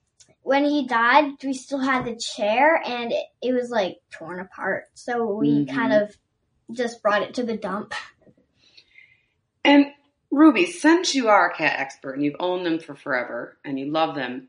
when 0.43 0.65
he 0.65 0.87
died, 0.87 1.33
we 1.43 1.53
still 1.53 1.81
had 1.81 2.05
the 2.05 2.15
chair, 2.15 2.81
and 2.87 3.11
it, 3.11 3.25
it 3.43 3.53
was 3.53 3.71
like 3.71 3.97
torn 4.11 4.39
apart. 4.39 4.85
So 4.95 5.35
we 5.35 5.65
Mhm. 5.67 5.75
kind 5.75 5.93
of 5.93 6.17
just 6.71 7.03
brought 7.03 7.23
it 7.23 7.35
to 7.35 7.43
the 7.43 7.57
dump. 7.57 7.93
And 9.65 9.87
Ruby, 10.31 10.67
since 10.67 11.15
you 11.15 11.29
are 11.29 11.51
a 11.51 11.55
cat 11.55 11.79
expert 11.79 12.13
and 12.15 12.25
you've 12.25 12.37
owned 12.39 12.67
them 12.67 12.79
for 12.81 12.95
forever 12.95 13.59
and 13.65 13.79
you 13.79 13.91
love 13.91 14.15
them, 14.15 14.49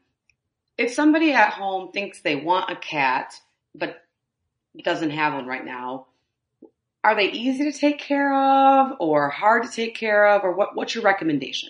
if 0.78 0.94
somebody 0.94 1.34
at 1.34 1.54
home 1.54 1.92
thinks 1.92 2.22
they 2.22 2.36
want 2.36 2.72
a 2.72 2.76
cat 2.76 3.34
but 3.74 4.04
doesn't 4.84 5.12
have 5.12 5.34
one 5.34 5.48
right 5.48 5.66
now, 5.66 6.08
are 7.04 7.16
they 7.16 7.32
easy 7.32 7.72
to 7.72 7.78
take 7.78 8.00
care 8.00 8.34
of 8.34 8.98
or 9.00 9.30
hard 9.30 9.64
to 9.64 9.70
take 9.70 9.96
care 9.96 10.28
of 10.28 10.44
or 10.44 10.54
what, 10.54 10.76
what's 10.76 10.96
your 10.96 11.04
recommendation? 11.04 11.70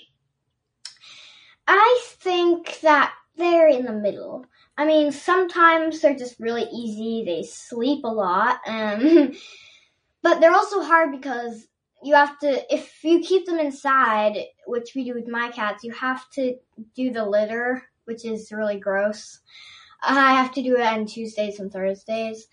I 1.67 2.01
think 2.03 2.79
that 2.81 3.13
they're 3.37 3.69
in 3.69 3.85
the 3.85 3.93
middle. 3.93 4.45
I 4.75 4.85
mean, 4.85 5.11
sometimes 5.11 6.01
they're 6.01 6.15
just 6.15 6.39
really 6.39 6.65
easy. 6.73 7.23
They 7.25 7.43
sleep 7.43 8.03
a 8.03 8.07
lot. 8.07 8.59
Um, 8.65 9.33
but 10.23 10.39
they're 10.39 10.53
also 10.53 10.81
hard 10.81 11.11
because 11.11 11.67
you 12.03 12.15
have 12.15 12.37
to, 12.39 12.73
if 12.73 13.03
you 13.03 13.19
keep 13.19 13.45
them 13.45 13.59
inside, 13.59 14.37
which 14.65 14.93
we 14.95 15.03
do 15.03 15.13
with 15.13 15.27
my 15.27 15.49
cats, 15.49 15.83
you 15.83 15.91
have 15.91 16.29
to 16.31 16.55
do 16.95 17.11
the 17.11 17.25
litter, 17.25 17.83
which 18.05 18.25
is 18.25 18.51
really 18.51 18.79
gross. 18.79 19.39
I 20.01 20.35
have 20.35 20.53
to 20.53 20.63
do 20.63 20.75
it 20.75 20.81
on 20.81 21.05
Tuesdays 21.05 21.59
and 21.59 21.71
Thursdays. 21.71 22.47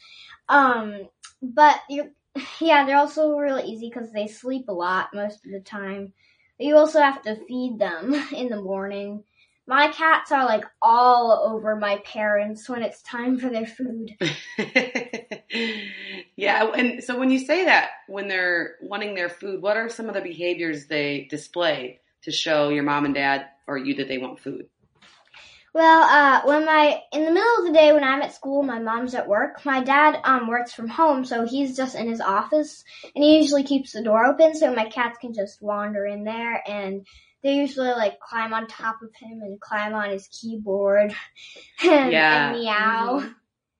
Um, 0.49 1.09
but 1.43 1.81
you, 1.89 2.11
yeah, 2.61 2.85
they're 2.85 2.99
also 2.99 3.37
really 3.37 3.65
easy 3.65 3.89
because 3.89 4.13
they 4.13 4.27
sleep 4.27 4.69
a 4.69 4.73
lot 4.73 5.15
most 5.15 5.45
of 5.47 5.53
the 5.53 5.61
time. 5.61 6.13
You 6.59 6.77
also 6.77 7.01
have 7.01 7.23
to 7.23 7.37
feed 7.47 7.79
them 7.79 8.15
in 8.33 8.49
the 8.49 8.61
morning. 8.61 9.25
My 9.69 9.89
cats 9.89 10.31
are 10.31 10.45
like 10.45 10.65
all 10.81 11.33
over 11.45 11.75
my 11.75 11.97
parents 11.99 12.69
when 12.69 12.83
it's 12.83 13.03
time 13.03 13.39
for 13.39 13.49
their 13.49 13.67
food. 13.67 14.17
yeah, 16.37 16.65
and 16.77 17.03
so 17.03 17.19
when 17.19 17.31
you 17.31 17.39
say 17.39 17.65
that, 17.65 17.91
when 18.09 18.29
they're 18.29 18.77
wanting 18.83 19.15
their 19.15 19.31
food, 19.31 19.63
what 19.63 19.77
are 19.77 19.89
some 19.89 20.09
of 20.09 20.15
the 20.15 20.21
behaviors 20.21 20.87
they 20.87 21.27
display 21.31 22.01
to 22.23 22.31
show 22.31 22.69
your 22.69 22.83
mom 22.83 23.07
and 23.07 23.15
dad 23.15 23.47
or 23.67 23.79
you 23.79 23.95
that 23.95 24.09
they 24.09 24.19
want 24.19 24.39
food? 24.41 24.69
Well, 25.73 26.03
uh, 26.03 26.41
when 26.47 26.65
my 26.65 27.03
in 27.13 27.25
the 27.25 27.31
middle 27.33 27.59
of 27.59 27.67
the 27.67 27.73
day 27.73 27.93
when 27.93 28.05
I'm 28.05 28.23
at 28.23 28.35
school, 28.35 28.63
my 28.63 28.79
mom's 28.79 29.15
at 29.15 29.29
work. 29.29 29.65
My 29.65 29.83
dad 29.83 30.19
um 30.25 30.47
works 30.47 30.73
from 30.73 30.89
home, 30.89 31.25
so 31.25 31.47
he's 31.47 31.77
just 31.77 31.95
in 31.95 32.09
his 32.09 32.21
office, 32.21 32.85
and 33.15 33.23
he 33.25 33.39
usually 33.39 33.63
keeps 33.63 33.93
the 33.93 34.03
door 34.03 34.25
open 34.25 34.55
so 34.55 34.75
my 34.75 34.87
cats 34.87 35.19
can 35.19 35.35
just 35.35 35.61
wander 35.63 36.07
in 36.07 36.25
there, 36.25 36.63
and 36.67 37.07
they 37.43 37.55
usually 37.55 37.89
like 37.89 38.21
climb 38.21 38.55
on 38.55 38.67
top 38.67 39.03
of 39.03 39.15
him 39.15 39.41
and 39.43 39.61
climb 39.61 39.95
on 39.95 40.11
his 40.11 40.29
keyboard 40.29 41.15
and, 41.83 42.13
Yeah. 42.13 42.51
and 42.53 42.61
meow. 42.61 43.21
Mm-hmm. 43.21 43.29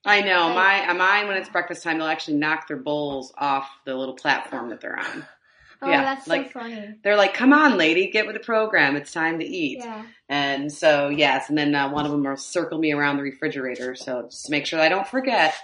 I 0.07 0.21
know 0.23 0.55
my 0.55 0.93
mine 0.93 1.29
when 1.29 1.37
it's 1.37 1.49
breakfast 1.49 1.83
time, 1.83 1.99
they'll 1.99 2.07
actually 2.07 2.37
knock 2.39 2.69
their 2.69 2.77
bowls 2.77 3.33
off 3.37 3.69
the 3.85 3.95
little 3.95 4.15
platform 4.15 4.71
that 4.71 4.81
they're 4.81 4.99
on. 4.99 5.27
Oh, 5.83 5.91
Yeah, 5.91 6.05
that's 6.05 6.27
like- 6.27 6.47
so 6.47 6.61
funny. 6.61 6.95
They're 7.05 7.17
like, 7.17 7.35
"Come 7.35 7.53
on, 7.53 7.77
lady, 7.77 8.11
get 8.11 8.25
with 8.27 8.35
the 8.35 8.41
program. 8.41 8.97
It's 8.97 9.13
time 9.13 9.41
to 9.41 9.45
eat." 9.45 9.81
Yeah. 9.81 10.07
And 10.27 10.73
so 10.73 11.11
yes, 11.11 11.51
and 11.51 11.59
then 11.59 11.75
uh, 11.75 11.91
one 11.91 12.07
of 12.07 12.11
them 12.13 12.25
will 12.25 12.39
circle 12.39 12.79
me 12.79 12.93
around 12.93 13.19
the 13.19 13.23
refrigerator, 13.23 13.95
so 13.95 14.23
just 14.23 14.47
to 14.47 14.51
make 14.51 14.65
sure 14.65 14.81
I 14.81 14.89
don't 14.89 15.07
forget. 15.07 15.55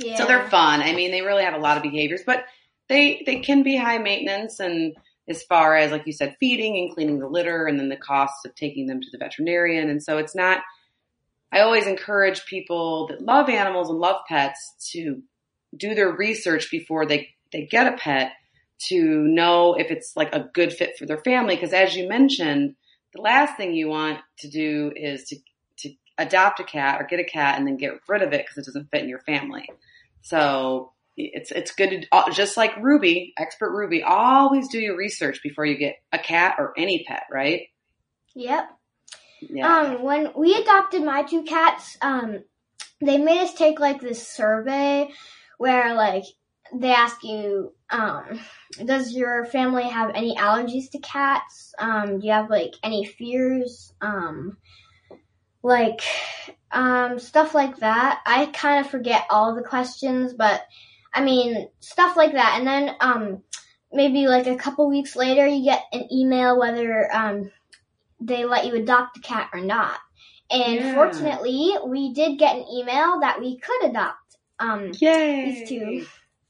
Yeah. 0.00 0.16
So 0.16 0.26
they're 0.26 0.48
fun. 0.48 0.80
I 0.80 0.94
mean, 0.94 1.12
they 1.12 1.22
really 1.22 1.44
have 1.44 1.54
a 1.54 1.58
lot 1.58 1.76
of 1.76 1.84
behaviors, 1.84 2.22
but 2.26 2.44
they 2.88 3.22
they 3.24 3.38
can 3.38 3.62
be 3.62 3.76
high 3.76 3.98
maintenance 3.98 4.58
and 4.58 4.96
as 5.28 5.44
far 5.44 5.76
as 5.76 5.92
like 5.92 6.08
you 6.08 6.12
said, 6.12 6.36
feeding 6.40 6.76
and 6.78 6.92
cleaning 6.92 7.20
the 7.20 7.28
litter, 7.28 7.66
and 7.66 7.78
then 7.78 7.88
the 7.88 7.96
costs 7.96 8.44
of 8.44 8.52
taking 8.56 8.86
them 8.88 9.00
to 9.00 9.08
the 9.12 9.18
veterinarian. 9.18 9.88
And 9.88 10.02
so 10.02 10.18
it's 10.18 10.34
not. 10.34 10.62
I 11.52 11.60
always 11.60 11.86
encourage 11.86 12.44
people 12.46 13.06
that 13.08 13.22
love 13.22 13.48
animals 13.48 13.88
and 13.88 13.98
love 13.98 14.22
pets 14.28 14.74
to 14.92 15.22
do 15.76 15.94
their 15.94 16.10
research 16.10 16.70
before 16.70 17.06
they 17.06 17.28
they 17.52 17.66
get 17.66 17.92
a 17.92 17.96
pet 17.96 18.32
to 18.88 18.98
know 18.98 19.74
if 19.74 19.90
it's 19.90 20.16
like 20.16 20.34
a 20.34 20.48
good 20.52 20.72
fit 20.72 20.98
for 20.98 21.06
their 21.06 21.18
family. 21.18 21.54
Because 21.54 21.72
as 21.72 21.94
you 21.96 22.08
mentioned, 22.08 22.74
the 23.14 23.22
last 23.22 23.56
thing 23.56 23.74
you 23.74 23.88
want 23.88 24.20
to 24.38 24.48
do 24.48 24.92
is 24.94 25.24
to 25.24 25.36
to 25.78 25.94
adopt 26.18 26.60
a 26.60 26.64
cat 26.64 27.00
or 27.00 27.06
get 27.06 27.20
a 27.20 27.24
cat 27.24 27.58
and 27.58 27.66
then 27.66 27.76
get 27.76 27.92
rid 28.08 28.22
of 28.22 28.32
it 28.32 28.44
because 28.44 28.58
it 28.58 28.66
doesn't 28.66 28.90
fit 28.90 29.02
in 29.02 29.08
your 29.08 29.20
family. 29.20 29.68
So 30.22 30.92
it's 31.16 31.50
it's 31.50 31.72
good 31.72 31.90
to 31.90 32.06
uh, 32.12 32.30
just 32.30 32.56
like 32.56 32.76
Ruby, 32.76 33.32
expert 33.38 33.72
Ruby, 33.72 34.02
always 34.02 34.68
do 34.68 34.78
your 34.78 34.96
research 34.96 35.42
before 35.42 35.64
you 35.64 35.78
get 35.78 35.96
a 36.12 36.18
cat 36.18 36.56
or 36.58 36.74
any 36.76 37.04
pet, 37.06 37.22
right? 37.30 37.68
Yep. 38.34 38.68
Yeah. 39.40 39.78
Um, 39.78 40.02
when 40.02 40.32
we 40.36 40.54
adopted 40.54 41.02
my 41.02 41.22
two 41.22 41.42
cats, 41.42 41.96
um, 42.00 42.42
they 43.00 43.18
made 43.18 43.42
us 43.42 43.54
take 43.54 43.78
like 43.78 44.00
this 44.00 44.26
survey 44.26 45.10
where 45.58 45.94
like 45.94 46.24
they 46.74 46.92
ask 46.92 47.22
you, 47.22 47.72
um, 47.90 48.40
does 48.84 49.12
your 49.12 49.44
family 49.46 49.84
have 49.84 50.10
any 50.14 50.34
allergies 50.36 50.90
to 50.90 50.98
cats? 50.98 51.74
Um, 51.78 52.18
do 52.18 52.26
you 52.26 52.32
have 52.32 52.50
like 52.50 52.74
any 52.82 53.04
fears? 53.04 53.92
Um, 54.00 54.56
like, 55.62 56.00
um, 56.70 57.18
stuff 57.18 57.54
like 57.54 57.78
that. 57.78 58.20
I 58.24 58.46
kind 58.46 58.84
of 58.84 58.90
forget 58.90 59.26
all 59.30 59.54
the 59.54 59.62
questions, 59.62 60.32
but 60.32 60.62
I 61.12 61.24
mean, 61.24 61.68
stuff 61.80 62.16
like 62.16 62.32
that. 62.32 62.56
And 62.58 62.66
then, 62.66 62.96
um, 63.00 63.42
maybe 63.92 64.26
like 64.26 64.46
a 64.46 64.56
couple 64.56 64.88
weeks 64.88 65.16
later, 65.16 65.46
you 65.46 65.64
get 65.64 65.82
an 65.92 66.08
email 66.12 66.58
whether, 66.58 67.12
um, 67.14 67.50
they 68.20 68.44
let 68.44 68.66
you 68.66 68.74
adopt 68.74 69.14
the 69.14 69.20
cat 69.20 69.50
or 69.52 69.60
not. 69.60 69.98
And 70.50 70.76
Yeah. 70.76 70.94
fortunately, 70.94 71.76
we 71.86 72.12
did 72.12 72.38
get 72.38 72.56
an 72.56 72.64
email 72.72 73.20
that 73.20 73.40
we 73.40 73.58
could 73.58 73.84
adopt. 73.84 74.36
Um, 74.58 74.92
Yay. 75.00 75.44
these 75.44 75.68
two. 75.68 76.06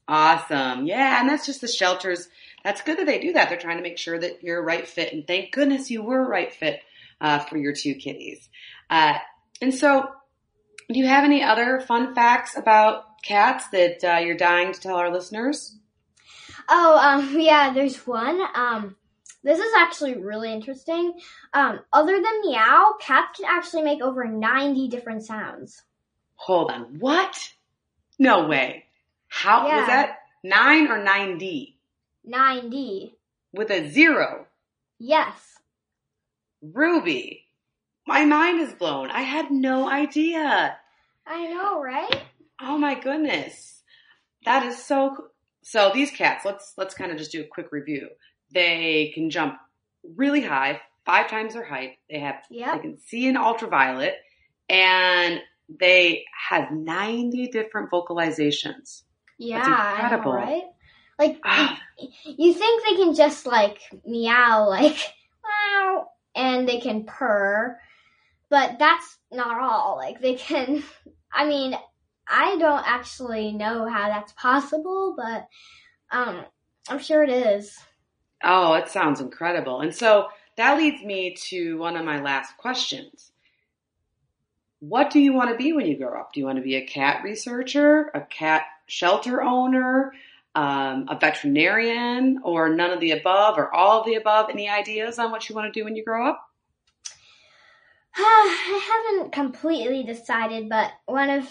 Awesome. 0.07 0.85
Yeah, 0.85 1.19
and 1.19 1.29
that's 1.29 1.45
just 1.45 1.61
the 1.61 1.67
shelters. 1.67 2.29
That's 2.63 2.81
good 2.81 2.97
that 2.99 3.05
they 3.05 3.19
do 3.19 3.33
that. 3.33 3.49
They're 3.49 3.57
trying 3.57 3.77
to 3.77 3.83
make 3.83 3.97
sure 3.97 4.17
that 4.17 4.43
you're 4.43 4.59
a 4.59 4.63
right 4.63 4.87
fit, 4.87 5.11
and 5.13 5.25
thank 5.27 5.51
goodness 5.51 5.91
you 5.91 6.01
were 6.03 6.23
a 6.23 6.29
right 6.29 6.53
fit 6.53 6.81
uh, 7.19 7.39
for 7.39 7.57
your 7.57 7.73
two 7.73 7.95
kitties. 7.95 8.47
Uh, 8.89 9.15
and 9.61 9.73
so, 9.73 10.07
do 10.89 10.97
you 10.99 11.07
have 11.07 11.25
any 11.25 11.43
other 11.43 11.81
fun 11.81 12.15
facts 12.15 12.55
about 12.55 13.21
cats 13.23 13.67
that 13.69 14.03
uh, 14.03 14.19
you're 14.19 14.37
dying 14.37 14.71
to 14.71 14.79
tell 14.79 14.95
our 14.95 15.11
listeners? 15.11 15.77
Oh, 16.69 16.97
um, 16.97 17.39
yeah, 17.39 17.73
there's 17.73 18.05
one. 18.07 18.41
Um, 18.55 18.95
this 19.47 19.59
is 19.59 19.73
actually 19.77 20.17
really 20.17 20.51
interesting. 20.51 21.13
Um, 21.53 21.79
other 21.93 22.13
than 22.21 22.41
meow, 22.41 22.95
cats 22.99 23.39
can 23.39 23.45
actually 23.49 23.83
make 23.83 24.01
over 24.01 24.25
90 24.25 24.87
different 24.89 25.23
sounds. 25.25 25.83
Hold 26.35 26.69
on. 26.71 26.99
What? 26.99 27.53
No 28.19 28.47
way. 28.47 28.85
How 29.29 29.67
Yeah. 29.67 29.77
was 29.79 29.87
that? 29.87 30.19
Nine 30.43 30.87
or 30.87 31.01
nine 31.03 31.37
D 31.37 31.79
90. 32.23 33.15
with 33.53 33.71
a 33.71 33.89
zero? 33.89 34.47
Yes. 34.99 35.57
Ruby, 36.61 37.45
my 38.05 38.25
mind 38.25 38.61
is 38.61 38.73
blown. 38.73 39.09
I 39.11 39.21
had 39.21 39.51
no 39.51 39.89
idea. 39.89 40.77
I 41.25 41.47
know, 41.47 41.81
right? 41.81 42.21
Oh 42.59 42.77
my 42.77 42.95
goodness. 42.95 43.83
That 44.45 44.65
is 44.65 44.83
so 44.83 45.29
so 45.63 45.91
these 45.93 46.11
cats, 46.11 46.45
let's 46.45 46.73
let's 46.77 46.93
kind 46.95 47.11
of 47.11 47.17
just 47.17 47.31
do 47.31 47.41
a 47.41 47.47
quick 47.47 47.71
review. 47.71 48.09
They 48.51 49.11
can 49.13 49.29
jump 49.29 49.57
really 50.15 50.41
high, 50.41 50.81
five 51.05 51.29
times 51.29 51.53
their 51.53 51.65
height. 51.65 51.97
They 52.09 52.19
have 52.19 52.43
they 52.49 52.79
can 52.81 52.97
see 52.97 53.27
in 53.27 53.37
ultraviolet 53.37 54.15
and 54.69 55.41
they 55.79 56.25
have 56.49 56.71
90 56.71 57.47
different 57.47 57.91
vocalizations. 57.91 59.03
Yeah, 59.37 59.59
know, 59.59 60.03
incredible. 60.03 60.33
right? 60.33 60.63
Like, 61.19 61.39
Ah. 61.45 61.79
you 62.25 62.53
think 62.53 62.83
they 62.83 62.95
can 62.95 63.13
just 63.15 63.45
like 63.45 63.79
meow, 64.05 64.67
like 64.69 64.97
meow, 65.43 66.07
and 66.35 66.67
they 66.67 66.79
can 66.79 67.03
purr, 67.05 67.79
but 68.49 68.77
that's 68.79 69.17
not 69.31 69.59
all. 69.59 69.97
Like 69.97 70.21
they 70.21 70.35
can. 70.35 70.83
I 71.31 71.45
mean, 71.45 71.75
I 72.27 72.57
don't 72.57 72.87
actually 72.87 73.51
know 73.51 73.87
how 73.87 74.09
that's 74.09 74.31
possible, 74.33 75.15
but 75.17 75.47
um, 76.11 76.45
I'm 76.89 76.99
sure 76.99 77.23
it 77.23 77.29
is. 77.29 77.77
Oh, 78.43 78.73
it 78.73 78.89
sounds 78.89 79.19
incredible. 79.19 79.81
And 79.81 79.93
so 79.93 80.27
that 80.57 80.77
leads 80.77 81.03
me 81.03 81.35
to 81.49 81.77
one 81.77 81.95
of 81.95 82.05
my 82.05 82.21
last 82.21 82.57
questions. 82.57 83.31
What 84.79 85.09
do 85.09 85.19
you 85.19 85.33
want 85.33 85.49
to 85.51 85.57
be 85.57 85.73
when 85.73 85.87
you 85.87 85.97
grow 85.97 86.19
up? 86.19 86.33
Do 86.33 86.39
you 86.39 86.45
want 86.45 86.57
to 86.57 86.63
be 86.63 86.75
a 86.75 86.85
cat 86.85 87.23
researcher, 87.23 88.11
a 88.13 88.21
cat 88.21 88.63
shelter 88.85 89.41
owner, 89.41 90.13
um, 90.53 91.07
a 91.09 91.17
veterinarian, 91.19 92.39
or 92.43 92.69
none 92.69 92.91
of 92.91 92.99
the 92.99 93.11
above, 93.11 93.57
or 93.57 93.73
all 93.73 93.99
of 93.99 94.05
the 94.05 94.15
above? 94.15 94.49
Any 94.51 94.69
ideas 94.69 95.17
on 95.17 95.31
what 95.31 95.49
you 95.49 95.55
want 95.55 95.73
to 95.73 95.79
do 95.79 95.83
when 95.83 95.95
you 95.95 96.03
grow 96.03 96.29
up? 96.29 96.43
I 98.15 99.13
haven't 99.15 99.31
completely 99.31 100.03
decided, 100.03 100.69
but 100.69 100.91
one 101.05 101.29
of 101.29 101.47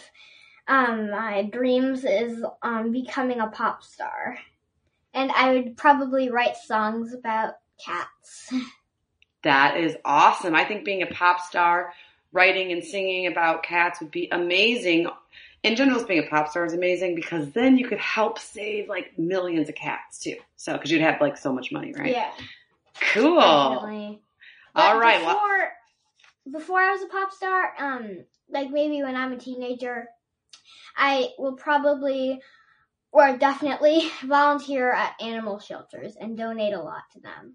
um, 0.69 1.11
my 1.11 1.43
dreams 1.43 2.05
is 2.05 2.45
um, 2.63 2.93
becoming 2.93 3.41
a 3.41 3.49
pop 3.49 3.83
star. 3.83 4.39
And 5.17 5.33
I 5.33 5.55
would 5.55 5.77
probably 5.77 6.31
write 6.31 6.57
songs 6.57 7.13
about 7.13 7.55
cats. 7.85 8.53
That 9.43 9.77
is 9.77 9.97
awesome. 10.05 10.57
I 10.57 10.65
think 10.65 10.85
being 10.85 11.03
a 11.03 11.07
pop 11.07 11.39
star, 11.39 11.93
writing 12.33 12.73
and 12.73 12.83
singing 12.83 13.29
about 13.29 13.63
cats 13.63 14.01
would 14.01 14.11
be 14.11 14.29
amazing. 14.33 15.07
In 15.63 15.77
general, 15.77 16.05
being 16.05 16.25
a 16.25 16.27
pop 16.29 16.49
star 16.49 16.65
is 16.65 16.73
amazing 16.73 17.15
because 17.15 17.53
then 17.53 17.79
you 17.79 17.87
could 17.87 17.99
help 17.99 18.41
save 18.41 18.89
like 18.89 19.17
millions 19.17 19.69
of 19.69 19.77
cats 19.77 20.19
too. 20.19 20.35
So, 20.57 20.73
because 20.73 20.91
you'd 20.91 21.03
have 21.03 21.21
like 21.21 21.37
so 21.37 21.53
much 21.53 21.71
money, 21.71 21.95
right? 21.97 22.11
Yeah, 22.11 22.31
Cool. 23.13 23.41
definitely. 23.41 24.21
But 24.75 24.83
All 24.83 24.99
right. 24.99 25.19
Before, 25.21 25.35
Well, 26.47 26.61
before 26.61 26.81
I 26.81 26.91
was 26.91 27.03
a 27.03 27.07
pop 27.07 27.31
star, 27.33 27.73
um, 27.79 28.25
like 28.51 28.71
maybe 28.71 29.03
when 29.05 29.15
I'm 29.15 29.33
a 29.33 29.39
teenager, 29.39 30.09
I 30.97 31.29
will 31.39 31.55
probably 31.55 32.41
or 33.13 33.37
definitely 33.37 34.11
volunteer 34.25 34.93
at 34.93 35.21
animal 35.21 35.59
shelters 35.59 36.17
and 36.21 36.37
donate 36.37 36.75
a 36.75 36.81
lot 36.81 37.03
to 37.13 37.21
them. 37.21 37.55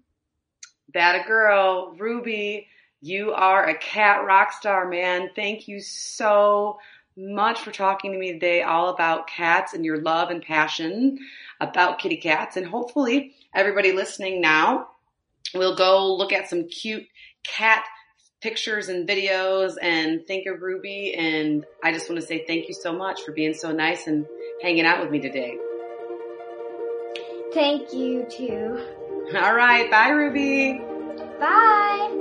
that 0.94 1.24
a 1.24 1.28
girl, 1.28 1.94
Ruby. 1.98 2.68
You 3.00 3.32
are 3.32 3.68
a 3.68 3.76
cat 3.76 4.24
rock 4.24 4.52
star, 4.52 4.88
man. 4.88 5.30
Thank 5.34 5.66
you 5.66 5.80
so 5.80 6.78
much 7.16 7.60
for 7.60 7.72
talking 7.72 8.12
to 8.12 8.18
me 8.18 8.32
today 8.32 8.62
all 8.62 8.88
about 8.88 9.26
cats 9.26 9.74
and 9.74 9.84
your 9.84 10.00
love 10.00 10.30
and 10.30 10.40
passion 10.40 11.18
about 11.60 11.98
kitty 11.98 12.16
cats. 12.16 12.56
And 12.56 12.66
hopefully 12.66 13.34
everybody 13.54 13.92
listening 13.92 14.40
now 14.40 14.88
will 15.54 15.76
go 15.76 16.14
look 16.14 16.32
at 16.32 16.48
some 16.48 16.68
cute 16.68 17.06
cat 17.44 17.84
pictures 18.42 18.88
and 18.88 19.08
videos 19.08 19.76
and 19.80 20.26
think 20.26 20.46
of 20.46 20.60
Ruby. 20.60 21.14
And 21.16 21.64
I 21.82 21.92
just 21.92 22.10
want 22.10 22.20
to 22.20 22.26
say 22.26 22.44
thank 22.44 22.68
you 22.68 22.74
so 22.74 22.92
much 22.92 23.22
for 23.22 23.32
being 23.32 23.54
so 23.54 23.72
nice 23.72 24.06
and 24.08 24.26
hanging 24.60 24.84
out 24.84 25.00
with 25.00 25.10
me 25.10 25.20
today. 25.20 25.56
Thank 27.54 27.92
you 27.92 28.26
too. 28.28 28.84
All 29.36 29.54
right. 29.54 29.90
Bye, 29.90 30.08
Ruby. 30.08 30.80
Bye. 31.38 32.18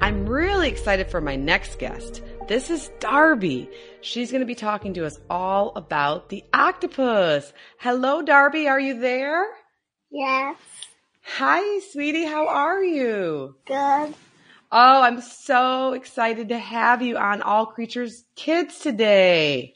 I'm 0.00 0.26
really 0.26 0.68
excited 0.68 1.08
for 1.08 1.20
my 1.20 1.36
next 1.36 1.78
guest. 1.78 2.22
This 2.46 2.68
is 2.68 2.90
Darby. 2.98 3.70
She's 4.02 4.30
going 4.30 4.40
to 4.40 4.46
be 4.46 4.54
talking 4.54 4.92
to 4.94 5.06
us 5.06 5.18
all 5.30 5.72
about 5.76 6.28
the 6.28 6.44
octopus. 6.52 7.50
Hello, 7.78 8.20
Darby. 8.20 8.68
Are 8.68 8.80
you 8.80 9.00
there? 9.00 9.46
Yes. 10.14 10.56
Hi, 11.24 11.80
sweetie. 11.90 12.24
How 12.24 12.46
are 12.46 12.84
you? 12.84 13.56
Good. 13.66 14.14
Oh, 14.70 15.02
I'm 15.02 15.20
so 15.20 15.92
excited 15.92 16.50
to 16.50 16.58
have 16.58 17.02
you 17.02 17.16
on 17.16 17.42
All 17.42 17.66
Creatures 17.66 18.22
Kids 18.36 18.78
today. 18.78 19.74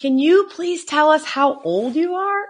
Can 0.00 0.20
you 0.20 0.46
please 0.48 0.84
tell 0.84 1.10
us 1.10 1.24
how 1.24 1.60
old 1.62 1.96
you 1.96 2.14
are? 2.14 2.44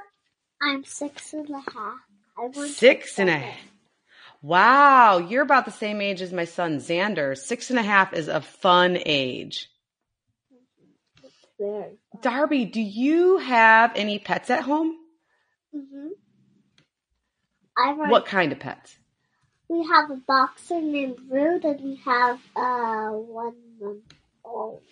I'm 0.61 0.85
six 0.85 1.33
and 1.33 1.49
a 1.49 1.63
half. 1.73 2.69
Six 2.69 3.19
and 3.19 3.31
a 3.31 3.39
half. 3.39 3.61
Wow, 4.43 5.17
you're 5.17 5.45
about 5.45 5.65
the 5.65 5.71
same 5.71 6.03
age 6.03 6.21
as 6.21 6.31
my 6.31 6.45
son 6.45 6.77
Xander. 6.77 7.39
Six 7.39 7.71
and 7.71 7.79
a 7.79 7.83
half 7.83 8.13
is 8.13 8.29
a 8.29 8.43
fun 8.43 8.99
age. 9.07 9.71
Darby, 12.21 12.67
do 12.67 12.83
you 12.83 13.39
have 13.39 13.93
any 13.97 14.19
pets 14.19 14.51
at 14.51 14.65
home? 14.65 14.95
Mm-hmm. 15.75 16.09
I've 17.79 17.97
already, 17.99 18.13
What 18.13 18.27
kind 18.27 18.53
of 18.53 18.61
pets? 18.61 18.99
We 19.69 19.85
have 19.87 20.11
a 20.11 20.17
boxer 20.17 20.81
named 20.81 21.19
Rude, 21.31 21.65
and 21.65 21.81
we 21.81 21.97
have 22.05 22.41
a 22.57 23.11
one 23.13 23.55
month 23.81 24.15
old, 24.45 24.83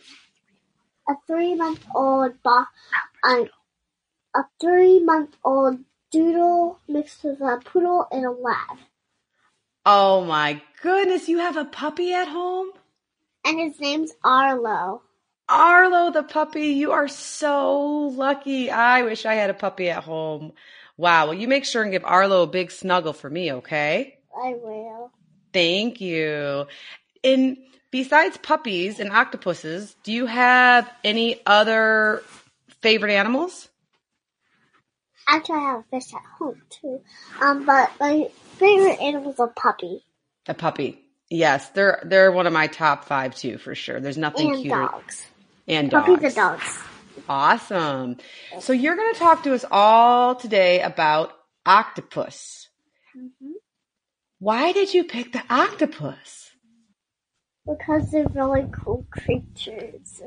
a 1.09 1.15
three 1.27 1.55
month 1.55 1.85
old 1.95 2.43
box, 2.43 2.71
a, 3.25 3.49
a 4.35 4.45
three 4.61 5.01
month 5.01 5.37
old 5.45 5.81
doodle 6.11 6.81
mixed 6.89 7.25
with 7.25 7.41
a 7.41 7.61
poodle 7.65 8.07
and 8.13 8.27
a 8.27 8.31
lab. 8.31 8.79
Oh 9.87 10.25
my 10.25 10.63
goodness, 10.83 11.29
you 11.29 11.39
have 11.39 11.57
a 11.57 11.65
puppy 11.65 12.15
at 12.15 12.29
home? 12.29 12.71
And 13.45 13.59
his 13.59 13.81
name's 13.81 14.13
Arlo. 14.25 15.03
Arlo 15.49 16.11
the 16.13 16.23
puppy, 16.23 16.69
you 16.69 16.93
are 16.93 17.09
so 17.09 17.81
lucky. 18.15 18.71
I 18.71 19.03
wish 19.03 19.27
I 19.27 19.35
had 19.35 19.51
a 19.51 19.55
puppy 19.55 19.91
at 19.91 20.05
home. 20.05 20.53
Wow, 20.97 21.27
well 21.27 21.35
you 21.35 21.49
make 21.49 21.65
sure 21.65 21.83
and 21.83 21.91
give 21.91 22.05
Arlo 22.05 22.43
a 22.43 22.47
big 22.47 22.71
snuggle 22.71 23.13
for 23.13 23.29
me, 23.29 23.53
okay? 23.55 24.19
I 24.37 24.55
will. 24.55 25.11
Thank 25.53 26.01
you. 26.01 26.67
And 27.25 27.57
besides 27.91 28.37
puppies 28.39 29.01
and 29.01 29.11
octopuses, 29.13 29.95
do 30.03 30.13
you 30.13 30.27
have 30.27 30.91
any 31.05 31.41
other 31.47 32.23
favorite 32.81 33.13
animals? 33.13 33.69
Actually, 35.29 35.59
I 35.59 35.63
have 35.63 35.81
a 35.81 35.85
fish 36.01 36.15
at 36.15 36.23
home 36.39 36.61
too. 36.69 37.01
Um, 37.41 37.65
but 37.65 37.91
my 38.01 38.29
favorite 38.59 39.01
animal 39.01 39.33
is 39.33 39.39
a 39.41 39.47
puppy 39.47 40.05
A 40.47 40.55
puppy. 40.55 40.99
Yes, 41.31 41.69
they're 41.71 42.03
they're 42.05 42.31
one 42.33 42.47
of 42.47 42.53
my 42.53 42.67
top 42.67 43.05
five 43.07 43.35
too, 43.35 43.57
for 43.59 43.75
sure. 43.75 44.01
There's 44.01 44.19
nothing 44.19 44.53
and 44.53 44.63
cuter 44.63 44.81
dogs. 44.81 45.25
and 45.67 45.91
dogs. 45.91 46.07
Puppies 46.07 46.25
and 46.25 46.35
dogs. 46.35 46.79
Awesome. 47.29 48.17
So 48.61 48.73
you're 48.73 48.97
going 48.97 49.13
to 49.13 49.19
talk 49.19 49.43
to 49.45 49.55
us 49.55 49.65
all 49.71 50.35
today 50.35 50.81
about 50.81 51.33
octopus. 51.65 52.69
hmm 53.15 53.53
Why 54.39 54.73
did 54.73 54.93
you 54.93 55.05
pick 55.05 55.33
the 55.33 55.43
octopus? 55.49 56.51
Because 57.67 58.11
they're 58.11 58.27
really 58.35 58.67
cool 58.73 59.07
creatures. 59.11 60.21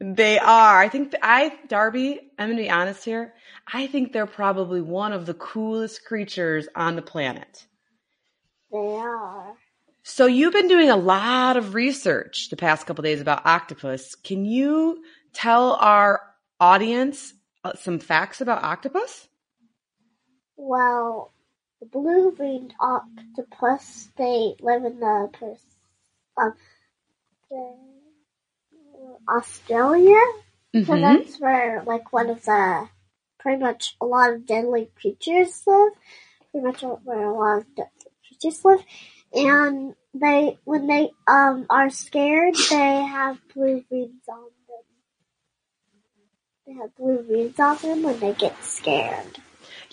They 0.00 0.38
are. 0.38 0.78
I 0.80 0.88
think 0.88 1.14
I, 1.22 1.52
Darby, 1.68 2.20
I'm 2.38 2.48
going 2.48 2.56
to 2.56 2.62
be 2.62 2.70
honest 2.70 3.04
here. 3.04 3.34
I 3.72 3.86
think 3.86 4.12
they're 4.12 4.26
probably 4.26 4.82
one 4.82 5.12
of 5.12 5.26
the 5.26 5.34
coolest 5.34 6.04
creatures 6.04 6.68
on 6.74 6.96
the 6.96 7.02
planet. 7.02 7.66
They 8.72 8.78
are. 8.78 9.54
So 10.02 10.26
you've 10.26 10.52
been 10.52 10.68
doing 10.68 10.90
a 10.90 10.96
lot 10.96 11.56
of 11.56 11.74
research 11.74 12.48
the 12.50 12.56
past 12.56 12.86
couple 12.86 13.02
days 13.02 13.22
about 13.22 13.46
octopus. 13.46 14.14
Can 14.14 14.44
you 14.44 15.02
tell 15.34 15.74
our 15.74 16.22
audience 16.60 17.34
uh, 17.64 17.74
some 17.74 17.98
facts 17.98 18.40
about 18.40 18.62
octopus? 18.62 19.28
Well, 20.56 21.32
the 21.80 21.86
blue-ringed 21.86 22.74
octopus, 22.80 24.08
they 24.16 24.54
live 24.60 24.84
in 24.84 25.00
the, 25.00 25.30
pers- 25.32 25.66
um, 26.36 26.54
the 27.50 27.74
Australia. 29.28 30.20
So 30.86 30.94
Mhm. 30.94 31.00
that's 31.00 31.40
where, 31.40 31.82
like, 31.84 32.12
one 32.12 32.30
of 32.30 32.44
the, 32.44 32.88
pretty 33.38 33.62
much 33.62 33.96
a 34.00 34.06
lot 34.06 34.32
of 34.32 34.46
deadly 34.46 34.90
creatures 35.00 35.62
live. 35.66 35.92
Pretty 36.50 36.66
much 36.66 36.82
where 36.82 37.24
a 37.26 37.34
lot 37.34 37.58
of 37.58 37.74
deadly 37.74 38.12
creatures 38.26 38.64
live. 38.64 38.84
And 39.32 39.96
they, 40.14 40.58
when 40.64 40.86
they, 40.86 41.10
um, 41.26 41.66
are 41.68 41.90
scared, 41.90 42.54
they 42.70 43.02
have 43.02 43.38
blue 43.54 43.84
rings 43.90 44.22
on. 44.28 44.50
They 46.66 46.72
have 46.74 46.96
blue 46.96 47.24
rings 47.28 47.60
on 47.60 47.76
them 47.76 48.02
when 48.02 48.18
they 48.20 48.32
get 48.32 48.62
scared. 48.64 49.38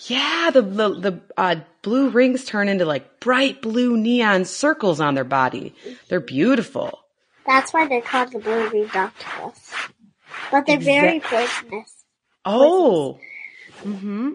Yeah, 0.06 0.50
the 0.52 0.62
the, 0.62 0.88
the 0.88 1.20
uh, 1.36 1.56
blue 1.82 2.08
rings 2.08 2.44
turn 2.44 2.68
into 2.68 2.86
like 2.86 3.20
bright 3.20 3.60
blue 3.60 3.96
neon 3.96 4.46
circles 4.46 5.00
on 5.00 5.14
their 5.14 5.24
body. 5.24 5.74
They're 6.08 6.20
beautiful. 6.20 6.98
That's 7.46 7.72
why 7.72 7.88
they're 7.88 8.00
called 8.00 8.32
the 8.32 8.38
blue 8.38 8.68
ringed 8.70 8.96
octopus. 8.96 9.74
But 10.50 10.66
they're 10.66 10.78
very 10.78 11.20
poisonous. 11.20 12.04
Oh, 12.44 13.18
mm 13.82 13.98
hmm. 13.98 14.30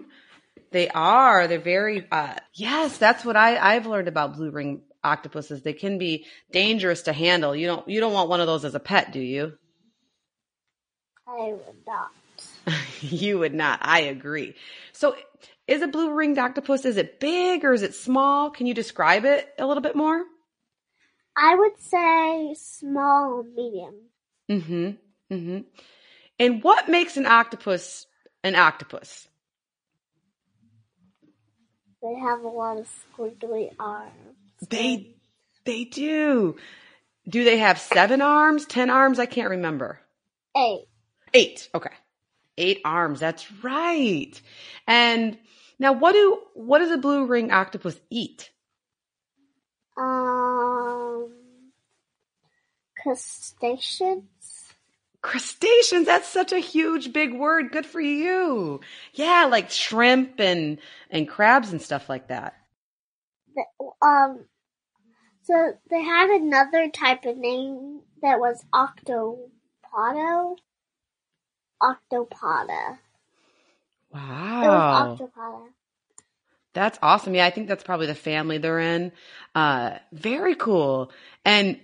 They 0.70 0.88
are. 0.88 1.48
They're 1.48 1.58
very. 1.58 2.06
Uh, 2.10 2.34
yes, 2.54 2.98
that's 2.98 3.24
what 3.24 3.36
I 3.36 3.56
I've 3.56 3.86
learned 3.86 4.08
about 4.08 4.36
blue 4.36 4.50
ring 4.50 4.82
octopuses. 5.02 5.62
They 5.62 5.72
can 5.72 5.98
be 5.98 6.26
dangerous 6.52 7.02
to 7.02 7.12
handle. 7.12 7.56
You 7.56 7.66
don't 7.66 7.88
you 7.88 8.00
don't 8.00 8.12
want 8.12 8.28
one 8.28 8.40
of 8.40 8.46
those 8.46 8.64
as 8.64 8.74
a 8.74 8.80
pet, 8.80 9.12
do 9.12 9.20
you? 9.20 9.54
I 11.26 11.52
would 11.52 11.86
not. 11.86 12.10
you 13.00 13.38
would 13.38 13.54
not. 13.54 13.80
I 13.82 14.00
agree. 14.02 14.54
So, 14.92 15.16
is 15.66 15.82
a 15.82 15.86
blue 15.86 16.14
ringed 16.14 16.38
octopus? 16.38 16.84
Is 16.84 16.96
it 16.96 17.20
big 17.20 17.64
or 17.64 17.72
is 17.72 17.82
it 17.82 17.94
small? 17.94 18.50
Can 18.50 18.66
you 18.66 18.74
describe 18.74 19.24
it 19.24 19.48
a 19.58 19.66
little 19.66 19.82
bit 19.82 19.96
more? 19.96 20.24
I 21.36 21.54
would 21.54 21.78
say 21.78 22.54
small, 22.58 23.44
medium. 23.44 23.94
Mm-hmm. 24.50 25.34
Mm-hmm. 25.34 25.58
And 26.38 26.62
what 26.62 26.88
makes 26.88 27.16
an 27.16 27.26
octopus 27.26 28.06
an 28.42 28.54
octopus? 28.54 29.28
They 32.02 32.14
have 32.14 32.40
a 32.40 32.48
lot 32.48 32.78
of 32.78 32.88
squiggly 33.16 33.70
arms. 33.78 34.12
They 34.68 35.16
they 35.64 35.84
do. 35.84 36.56
Do 37.28 37.44
they 37.44 37.58
have 37.58 37.78
seven 37.78 38.22
arms, 38.22 38.64
ten 38.64 38.88
arms? 38.88 39.18
I 39.18 39.26
can't 39.26 39.50
remember. 39.50 40.00
Eight. 40.56 40.86
Eight. 41.34 41.68
Okay. 41.74 41.90
Eight 42.58 42.82
arms. 42.84 43.20
That's 43.20 43.50
right. 43.64 44.32
And 44.88 45.38
now 45.80 45.94
what 45.94 46.12
do 46.14 46.40
what 46.54 46.80
does 46.80 46.92
a 46.92 46.98
blue 46.98 47.26
ring 47.26 47.52
octopus 47.52 48.00
eat? 48.10 48.50
Um, 49.98 51.30
crustaceans. 53.02 54.24
Crustaceans. 55.22 56.06
That's 56.06 56.28
such 56.28 56.52
a 56.52 56.58
huge 56.60 57.12
big 57.12 57.34
word. 57.34 57.72
Good 57.72 57.86
for 57.86 58.00
you. 58.00 58.80
Yeah, 59.14 59.48
like 59.50 59.70
shrimp 59.70 60.40
and 60.40 60.78
and 61.10 61.28
crabs 61.28 61.72
and 61.72 61.82
stuff 61.82 62.08
like 62.08 62.28
that. 62.28 62.54
The- 63.56 64.06
Um, 64.06 64.46
so 65.42 65.74
they 65.90 66.02
had 66.02 66.30
another 66.30 66.90
type 66.90 67.24
of 67.26 67.36
name 67.38 68.02
that 68.22 68.40
was 68.40 68.64
octopodo. 68.74 70.56
Octopoda. 71.82 72.98
It 74.60 74.68
Wow. 74.70 74.70
was 74.70 75.20
octopoda. 75.20 75.68
That's 76.74 76.98
awesome. 77.02 77.34
Yeah, 77.34 77.46
I 77.46 77.50
think 77.50 77.68
that's 77.68 77.84
probably 77.84 78.06
the 78.06 78.14
family 78.14 78.58
they're 78.58 78.78
in. 78.80 79.12
Uh, 79.54 79.98
very 80.12 80.54
cool. 80.54 81.10
And 81.44 81.80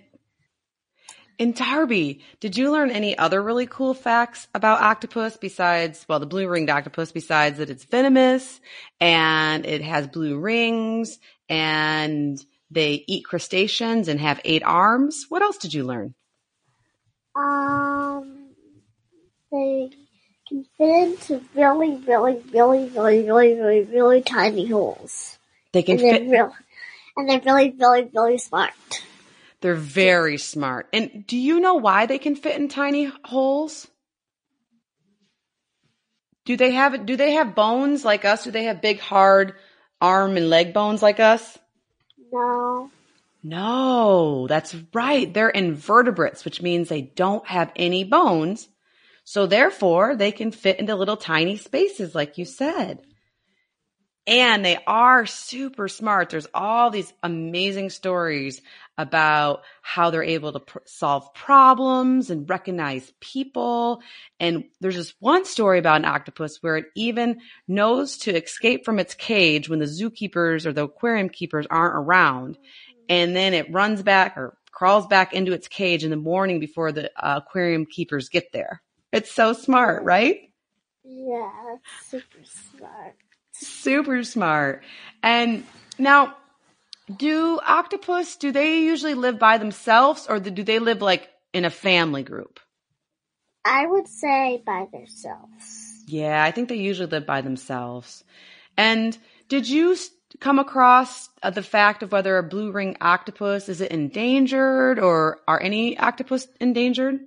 in 1.37 1.51
Darby, 1.51 2.21
did 2.39 2.55
you 2.57 2.71
learn 2.71 2.91
any 2.91 3.17
other 3.17 3.41
really 3.41 3.67
cool 3.67 3.93
facts 3.93 4.47
about 4.55 4.81
octopus 4.81 5.37
besides, 5.37 6.05
well, 6.07 6.19
the 6.19 6.25
blue 6.25 6.47
ringed 6.47 6.69
octopus, 6.69 7.11
besides 7.11 7.57
that 7.57 7.69
it's 7.69 7.83
venomous 7.85 8.61
and 9.01 9.65
it 9.65 9.81
has 9.81 10.07
blue 10.07 10.39
rings 10.39 11.19
and 11.49 12.43
they 12.71 13.03
eat 13.07 13.25
crustaceans 13.25 14.07
and 14.07 14.19
have 14.19 14.39
eight 14.45 14.63
arms? 14.63 15.25
What 15.29 15.41
else 15.41 15.57
did 15.57 15.73
you 15.73 15.83
learn? 15.83 16.15
Um, 17.35 18.44
they 19.51 19.89
can 20.47 20.65
fit 20.77 20.89
into 20.89 21.43
really, 21.55 21.95
really, 21.97 22.41
really, 22.51 22.89
really, 22.89 23.23
really, 23.23 23.53
really, 23.55 23.83
really 23.83 24.21
tiny 24.21 24.67
holes. 24.67 25.37
They 25.73 25.83
can 25.83 25.97
And 25.97 25.99
they're 25.99 26.19
fit, 26.19 26.29
real, 26.29 26.55
and 27.17 27.29
they're 27.29 27.41
really, 27.41 27.75
really, 27.79 28.09
really 28.13 28.37
smart. 28.37 28.73
they're 29.61 29.75
very 29.75 30.37
smart. 30.37 30.87
And 30.93 31.25
do 31.27 31.37
you 31.37 31.59
know 31.59 31.75
why 31.75 32.05
they 32.05 32.17
can 32.19 32.35
fit 32.35 32.57
in 32.57 32.67
tiny 32.69 33.11
holes? 33.23 33.87
Do 36.45 36.55
they 36.57 36.71
have, 36.71 37.05
do 37.05 37.15
they 37.15 37.31
have 37.31 37.55
bones 37.55 38.05
like 38.05 38.23
us? 38.23 38.43
Do 38.43 38.51
they 38.51 38.65
have 38.65 38.81
big, 38.81 38.99
hard 38.99 39.55
arm 39.99 40.37
and 40.37 40.49
leg 40.49 40.73
bones 40.73 41.01
like 41.01 41.19
us? 41.19 41.57
No. 42.31 42.91
No, 43.41 44.47
that's 44.47 44.75
right. 44.93 45.31
They're 45.33 45.49
invertebrates, 45.49 46.45
which 46.45 46.61
means 46.61 46.89
they 46.89 47.01
don't 47.01 47.47
have 47.47 47.71
any 47.75 48.03
bones. 48.03 48.67
So 49.25 49.47
therefore, 49.47 50.15
they 50.15 50.31
can 50.31 50.51
fit 50.51 50.79
into 50.79 50.95
little 50.95 51.17
tiny 51.17 51.57
spaces, 51.57 52.13
like 52.13 52.37
you 52.37 52.45
said. 52.45 53.01
And 54.27 54.63
they 54.65 54.77
are 54.87 55.25
super 55.25 55.87
smart. 55.87 56.29
There's 56.29 56.47
all 56.53 56.89
these 56.89 57.11
amazing 57.21 57.91
stories 57.91 58.61
about 58.97 59.61
how 59.81 60.09
they're 60.09 60.23
able 60.23 60.53
to 60.53 60.59
pr- 60.59 60.79
solve 60.85 61.33
problems 61.33 62.29
and 62.29 62.49
recognize 62.49 63.11
people. 63.19 64.01
And 64.39 64.65
there's 64.79 64.95
this 64.95 65.13
one 65.19 65.45
story 65.45 65.77
about 65.77 65.97
an 65.97 66.05
octopus 66.05 66.61
where 66.61 66.77
it 66.77 66.85
even 66.95 67.41
knows 67.67 68.17
to 68.19 68.35
escape 68.35 68.85
from 68.85 68.99
its 68.99 69.13
cage 69.13 69.69
when 69.69 69.79
the 69.79 69.85
zookeepers 69.85 70.65
or 70.65 70.73
the 70.73 70.85
aquarium 70.85 71.29
keepers 71.29 71.67
aren't 71.69 71.95
around. 71.95 72.57
And 73.09 73.35
then 73.35 73.53
it 73.53 73.71
runs 73.71 74.01
back 74.01 74.37
or 74.37 74.57
crawls 74.71 75.05
back 75.05 75.33
into 75.33 75.53
its 75.53 75.67
cage 75.67 76.03
in 76.03 76.09
the 76.09 76.15
morning 76.15 76.59
before 76.59 76.91
the 76.91 77.11
uh, 77.15 77.41
aquarium 77.45 77.85
keepers 77.85 78.29
get 78.29 78.51
there. 78.51 78.81
It's 79.15 79.31
so 79.31 79.53
smart, 79.53 80.03
right? 80.03 80.51
Yeah, 81.05 81.49
super 82.03 82.39
smart. 82.43 83.15
Super 83.53 84.25
smart. 84.25 84.83
And 85.23 85.63
now, 85.97 86.35
do 87.15 87.57
octopus, 87.65 88.35
do 88.35 88.51
they 88.51 88.81
usually 88.81 89.13
live 89.13 89.39
by 89.39 89.57
themselves 89.57 90.27
or 90.27 90.41
do 90.41 90.63
they 90.63 90.79
live 90.79 91.01
like 91.01 91.29
in 91.53 91.63
a 91.63 91.69
family 91.69 92.23
group? 92.23 92.59
I 93.63 93.87
would 93.87 94.09
say 94.09 94.61
by 94.65 94.87
themselves. 94.91 96.03
Yeah, 96.07 96.43
I 96.43 96.51
think 96.51 96.67
they 96.67 96.75
usually 96.75 97.07
live 97.07 97.25
by 97.25 97.39
themselves. 97.39 98.25
And 98.75 99.17
did 99.47 99.69
you 99.69 99.95
come 100.41 100.59
across 100.59 101.29
uh, 101.41 101.51
the 101.51 101.63
fact 101.63 102.03
of 102.03 102.11
whether 102.11 102.37
a 102.37 102.43
blue 102.43 102.73
ring 102.73 102.97
octopus 102.99 103.69
is 103.69 103.79
it 103.79 103.91
endangered 103.91 104.99
or 104.99 105.39
are 105.47 105.61
any 105.61 105.97
octopus 105.97 106.49
endangered? 106.59 107.21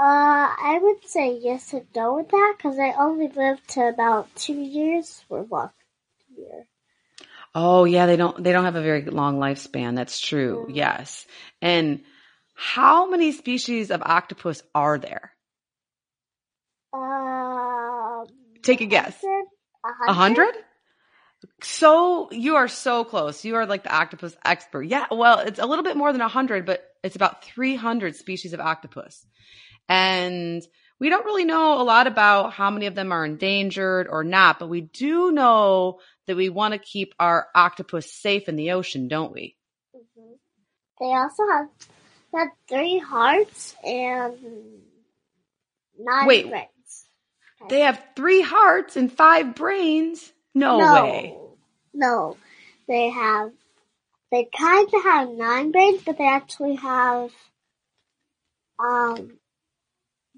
Uh, 0.00 0.48
I 0.56 0.78
would 0.80 1.06
say 1.06 1.38
yes 1.42 1.74
and 1.74 1.84
no 1.94 2.14
with 2.14 2.30
that 2.30 2.54
because 2.56 2.78
I 2.78 2.94
only 2.98 3.28
lived 3.28 3.68
to 3.74 3.86
about 3.86 4.34
two 4.34 4.54
years 4.54 5.22
for 5.28 5.42
one 5.42 5.68
year. 6.34 6.66
Oh 7.54 7.84
yeah, 7.84 8.06
they 8.06 8.16
don't 8.16 8.42
they 8.42 8.52
don't 8.52 8.64
have 8.64 8.76
a 8.76 8.82
very 8.82 9.04
long 9.04 9.38
lifespan. 9.38 9.96
That's 9.96 10.18
true. 10.18 10.68
Mm. 10.70 10.74
Yes. 10.74 11.26
And 11.60 12.00
how 12.54 13.10
many 13.10 13.32
species 13.32 13.90
of 13.90 14.00
octopus 14.02 14.62
are 14.74 14.96
there? 14.98 15.32
Um, 16.94 18.24
Take 18.62 18.80
a 18.80 18.86
guess. 18.86 19.22
A 20.08 20.14
hundred? 20.14 20.54
So 21.62 22.30
you 22.32 22.56
are 22.56 22.68
so 22.68 23.04
close. 23.04 23.44
You 23.44 23.56
are 23.56 23.66
like 23.66 23.82
the 23.82 23.94
octopus 23.94 24.34
expert. 24.46 24.84
Yeah, 24.84 25.06
well, 25.10 25.40
it's 25.40 25.58
a 25.58 25.66
little 25.66 25.84
bit 25.84 25.98
more 25.98 26.10
than 26.12 26.22
a 26.22 26.28
hundred, 26.28 26.64
but 26.64 26.86
it's 27.02 27.16
about 27.16 27.44
300 27.44 28.16
species 28.16 28.54
of 28.54 28.60
octopus. 28.60 29.26
And 29.90 30.64
we 31.00 31.08
don't 31.08 31.24
really 31.24 31.44
know 31.44 31.80
a 31.80 31.82
lot 31.82 32.06
about 32.06 32.52
how 32.52 32.70
many 32.70 32.86
of 32.86 32.94
them 32.94 33.10
are 33.10 33.24
endangered 33.24 34.06
or 34.08 34.22
not, 34.22 34.60
but 34.60 34.68
we 34.68 34.82
do 34.82 35.32
know 35.32 35.98
that 36.28 36.36
we 36.36 36.48
want 36.48 36.74
to 36.74 36.78
keep 36.78 37.12
our 37.18 37.48
octopus 37.56 38.12
safe 38.12 38.48
in 38.48 38.54
the 38.54 38.70
ocean, 38.70 39.08
don't 39.08 39.32
we? 39.32 39.56
Mhm. 39.96 40.38
They 41.00 41.06
also 41.06 41.42
have 41.48 41.68
have 42.34 42.48
three 42.68 42.98
hearts 42.98 43.74
and 43.82 44.82
nine 45.98 46.28
Wait. 46.28 46.48
brains. 46.48 47.08
They 47.68 47.80
have 47.80 48.00
three 48.14 48.42
hearts 48.42 48.96
and 48.96 49.12
five 49.12 49.56
brains. 49.56 50.32
No, 50.54 50.78
no, 50.78 51.04
way. 51.04 51.36
no, 51.94 52.36
they 52.86 53.10
have. 53.10 53.52
They 54.30 54.44
kind 54.56 54.86
of 54.94 55.02
have 55.02 55.28
nine 55.30 55.72
brains, 55.72 56.02
but 56.04 56.16
they 56.16 56.28
actually 56.28 56.76
have 56.76 57.32
um 58.78 59.39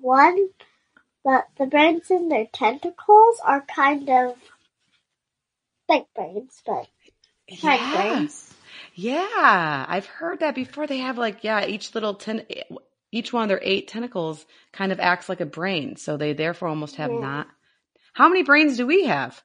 one. 0.02 0.50
But 1.24 1.48
the 1.58 1.66
brains 1.66 2.10
in 2.10 2.28
their 2.30 2.46
tentacles 2.52 3.40
are 3.44 3.62
kind 3.62 4.08
of 4.10 4.36
like 5.88 6.06
brains, 6.14 6.62
but 6.66 6.88
like 7.62 7.90
Yeah. 7.90 7.90
brains. 7.90 8.54
Yeah, 8.94 9.86
I've 9.88 10.06
heard 10.06 10.40
that 10.40 10.54
before. 10.54 10.86
They 10.86 10.98
have 10.98 11.18
like, 11.18 11.44
yeah, 11.44 11.66
each 11.66 11.94
little 11.94 12.14
ten, 12.14 12.46
each 13.12 13.32
one 13.32 13.44
of 13.44 13.48
their 13.50 13.60
eight 13.62 13.88
tentacles 13.88 14.46
kind 14.72 14.92
of 14.92 15.00
acts 15.00 15.28
like 15.28 15.40
a 15.40 15.46
brain. 15.46 15.96
So 15.96 16.16
they 16.16 16.32
therefore 16.34 16.68
almost 16.68 16.96
have 16.96 17.12
Yeah. 17.12 17.14
not. 17.14 17.48
How 18.14 18.28
many 18.28 18.42
brains 18.44 18.76
do 18.78 18.86
we 18.86 19.06
have? 19.06 19.42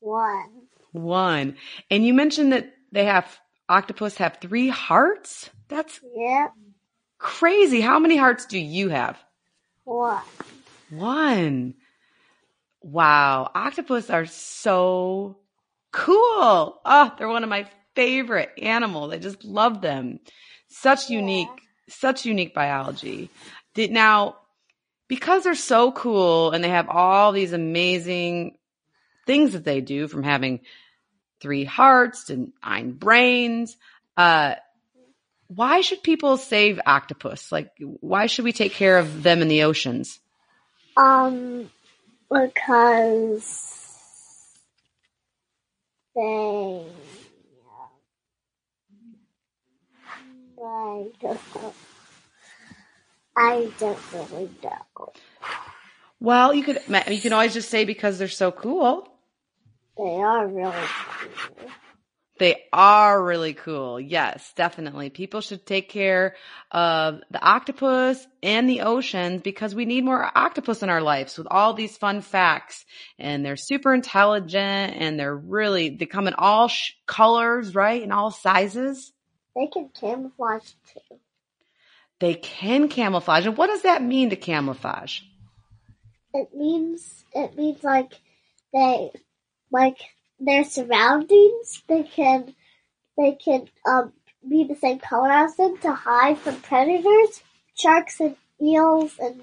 One. 0.00 0.68
One. 0.92 1.56
And 1.90 2.06
you 2.06 2.14
mentioned 2.14 2.52
that 2.52 2.72
they 2.92 3.04
have, 3.06 3.40
octopus 3.68 4.16
have 4.16 4.38
three 4.40 4.68
hearts? 4.68 5.50
That's 5.68 6.00
Yep. 6.02 6.54
crazy. 7.18 7.80
How 7.80 7.98
many 7.98 8.16
hearts 8.16 8.46
do 8.46 8.58
you 8.58 8.90
have? 8.90 9.18
One. 9.84 10.22
One. 10.90 11.74
Wow. 12.82 13.50
Octopus 13.54 14.10
are 14.10 14.26
so 14.26 15.38
cool. 15.92 16.80
Oh, 16.84 17.12
they're 17.18 17.28
one 17.28 17.44
of 17.44 17.50
my 17.50 17.68
favorite 17.94 18.50
animals. 18.60 19.12
I 19.12 19.18
just 19.18 19.44
love 19.44 19.80
them. 19.80 20.20
Such 20.68 21.10
unique, 21.10 21.48
such 21.88 22.24
unique 22.24 22.54
biology. 22.54 23.30
Did 23.74 23.90
now, 23.90 24.36
because 25.08 25.44
they're 25.44 25.54
so 25.54 25.92
cool 25.92 26.50
and 26.50 26.62
they 26.62 26.70
have 26.70 26.88
all 26.88 27.32
these 27.32 27.52
amazing 27.52 28.56
things 29.26 29.52
that 29.52 29.64
they 29.64 29.80
do 29.80 30.08
from 30.08 30.22
having 30.22 30.60
three 31.40 31.64
hearts 31.64 32.30
and 32.30 32.52
nine 32.64 32.92
brains, 32.92 33.76
uh, 34.16 34.54
why 35.54 35.80
should 35.80 36.02
people 36.02 36.36
save 36.36 36.80
octopus? 36.86 37.52
Like, 37.52 37.70
why 37.78 38.26
should 38.26 38.44
we 38.44 38.52
take 38.52 38.72
care 38.72 38.98
of 38.98 39.22
them 39.22 39.42
in 39.42 39.48
the 39.48 39.64
oceans? 39.64 40.18
Um, 40.96 41.70
because 42.30 43.72
they. 46.14 46.82
I 50.64 51.06
don't 51.20 51.54
know. 51.54 51.74
I 53.36 53.70
don't 53.78 53.98
really 54.12 54.50
know. 54.62 55.12
Well, 56.20 56.54
you 56.54 56.62
could 56.62 56.80
you 57.08 57.20
can 57.20 57.32
always 57.32 57.54
just 57.54 57.68
say 57.68 57.84
because 57.84 58.18
they're 58.18 58.28
so 58.28 58.52
cool. 58.52 59.08
They 59.96 60.04
are 60.04 60.46
really 60.46 60.72
cool. 60.72 61.70
They 62.42 62.64
are 62.72 63.22
really 63.22 63.54
cool. 63.54 64.00
Yes, 64.00 64.52
definitely. 64.56 65.10
People 65.10 65.42
should 65.42 65.64
take 65.64 65.88
care 65.88 66.34
of 66.72 67.20
the 67.30 67.40
octopus 67.40 68.26
and 68.42 68.68
the 68.68 68.80
oceans 68.80 69.42
because 69.42 69.76
we 69.76 69.84
need 69.84 70.04
more 70.04 70.28
octopus 70.36 70.82
in 70.82 70.88
our 70.88 71.02
lives 71.02 71.38
with 71.38 71.46
all 71.48 71.72
these 71.72 71.96
fun 71.96 72.20
facts. 72.20 72.84
And 73.16 73.46
they're 73.46 73.54
super 73.54 73.94
intelligent 73.94 74.96
and 74.96 75.20
they're 75.20 75.36
really, 75.36 75.90
they 75.90 76.06
come 76.06 76.26
in 76.26 76.34
all 76.34 76.66
sh- 76.66 76.94
colors, 77.06 77.76
right? 77.76 78.02
And 78.02 78.12
all 78.12 78.32
sizes. 78.32 79.12
They 79.54 79.68
can 79.68 79.90
camouflage 79.90 80.68
too. 80.92 81.18
They 82.18 82.34
can 82.34 82.88
camouflage. 82.88 83.46
And 83.46 83.56
what 83.56 83.68
does 83.68 83.82
that 83.82 84.02
mean 84.02 84.30
to 84.30 84.36
camouflage? 84.36 85.20
It 86.34 86.48
means 86.52 87.24
it 87.36 87.56
means 87.56 87.84
like 87.84 88.14
they 88.74 89.12
like 89.70 89.98
their 90.44 90.64
surroundings. 90.64 91.82
They 91.88 92.02
can 92.02 92.54
they 93.16 93.32
can 93.32 93.68
um 93.86 94.12
be 94.48 94.64
the 94.64 94.76
same 94.76 94.98
color 94.98 95.30
as 95.30 95.56
them 95.56 95.78
to 95.78 95.92
hide 95.92 96.38
from 96.38 96.60
predators, 96.60 97.42
sharks 97.74 98.20
and 98.20 98.36
eels 98.60 99.12
and 99.18 99.40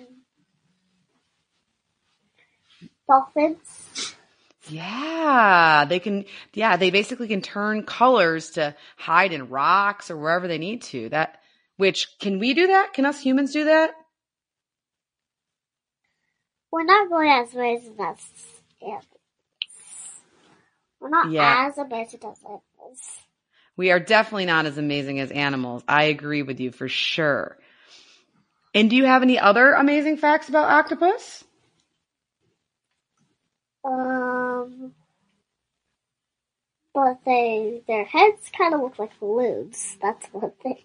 dolphins. 3.08 4.16
Yeah, 4.68 5.86
they 5.90 6.00
can, 6.00 6.26
yeah, 6.54 6.78
they 6.78 6.92
basically 6.92 7.28
can 7.28 7.42
turn 7.42 7.84
colors 7.84 8.52
to 8.52 8.76
hide 8.98 9.32
in 9.32 9.50
rocks 9.50 10.12
or 10.12 10.18
wherever 10.18 10.48
they 10.48 10.60
need 10.60 10.84
to. 10.84 11.10
That, 11.10 11.42
which 11.78 12.08
can 12.20 12.38
we 12.38 12.54
do 12.54 12.68
that? 12.68 12.94
Can 12.94 13.06
us 13.06 13.20
humans 13.20 13.52
do 13.52 13.66
that? 13.66 13.92
We're 16.72 16.84
not 16.84 17.10
really 17.10 17.30
as 17.30 17.56
amazing 17.56 17.96
as 18.00 18.18
animals. 18.82 19.19
We're 21.00 21.10
not 21.10 21.30
Yeah. 21.32 21.66
as 21.68 21.78
amazing 21.78 22.22
as 22.24 22.40
animals. 22.44 23.02
We 23.78 23.92
are 23.92 24.00
definitely 24.00 24.46
not 24.46 24.66
as 24.66 24.78
amazing 24.78 25.20
as 25.20 25.32
animals. 25.32 25.84
I 25.88 26.04
agree 26.06 26.44
with 26.44 26.60
you 26.60 26.72
for 26.72 26.90
sure. 26.90 27.58
And 28.74 28.90
do 28.90 28.96
you 28.96 29.06
have 29.06 29.22
any 29.24 29.40
other 29.40 29.74
amazing 29.74 30.18
facts 30.18 30.50
about 30.50 30.70
octopus? 30.70 31.44
Um, 33.86 34.94
but 36.94 37.20
they 37.26 37.84
their 37.88 38.04
heads 38.06 38.50
kind 38.58 38.74
of 38.74 38.82
look 38.82 39.00
like 39.00 39.20
balloons. 39.20 39.98
That's 40.02 40.28
one 40.28 40.52
thing. 40.62 40.78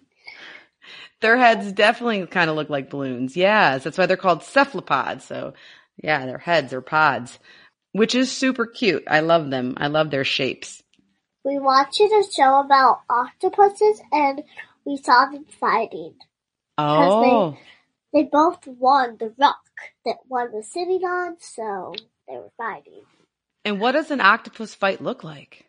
Their 1.21 1.37
heads 1.37 1.71
definitely 1.71 2.27
kind 2.27 2.49
of 2.49 2.55
look 2.55 2.69
like 2.69 2.89
balloons. 2.89 3.35
Yes, 3.35 3.83
that's 3.83 3.97
why 3.97 4.05
they're 4.05 4.17
called 4.17 4.43
cephalopods. 4.43 5.25
So, 5.25 5.53
yeah, 6.03 6.25
their 6.25 6.37
heads 6.37 6.73
are 6.73 6.81
pods, 6.81 7.39
which 7.95 8.13
is 8.13 8.29
super 8.29 8.65
cute. 8.65 9.05
I 9.07 9.21
love 9.21 9.49
them. 9.49 9.75
I 9.77 9.87
love 9.87 10.11
their 10.11 10.25
shapes. 10.25 10.83
We 11.45 11.59
watched 11.59 12.01
a 12.01 12.23
show 12.35 12.59
about 12.59 12.99
octopuses 13.09 14.01
and 14.11 14.43
we 14.83 14.97
saw 14.97 15.27
them 15.31 15.45
fighting. 15.61 16.15
Oh, 16.77 17.55
They 18.13 18.21
they 18.21 18.29
both 18.29 18.67
won 18.67 19.15
the 19.17 19.33
rock 19.37 19.63
that 20.05 20.17
one 20.27 20.51
was 20.51 20.67
sitting 20.67 21.03
on, 21.05 21.37
so 21.39 21.93
they 22.27 22.35
were 22.35 22.51
fighting. 22.57 23.03
and 23.63 23.79
what 23.79 23.93
does 23.93 24.11
an 24.11 24.19
octopus 24.19 24.75
fight 24.75 25.01
look 25.01 25.23
like? 25.23 25.65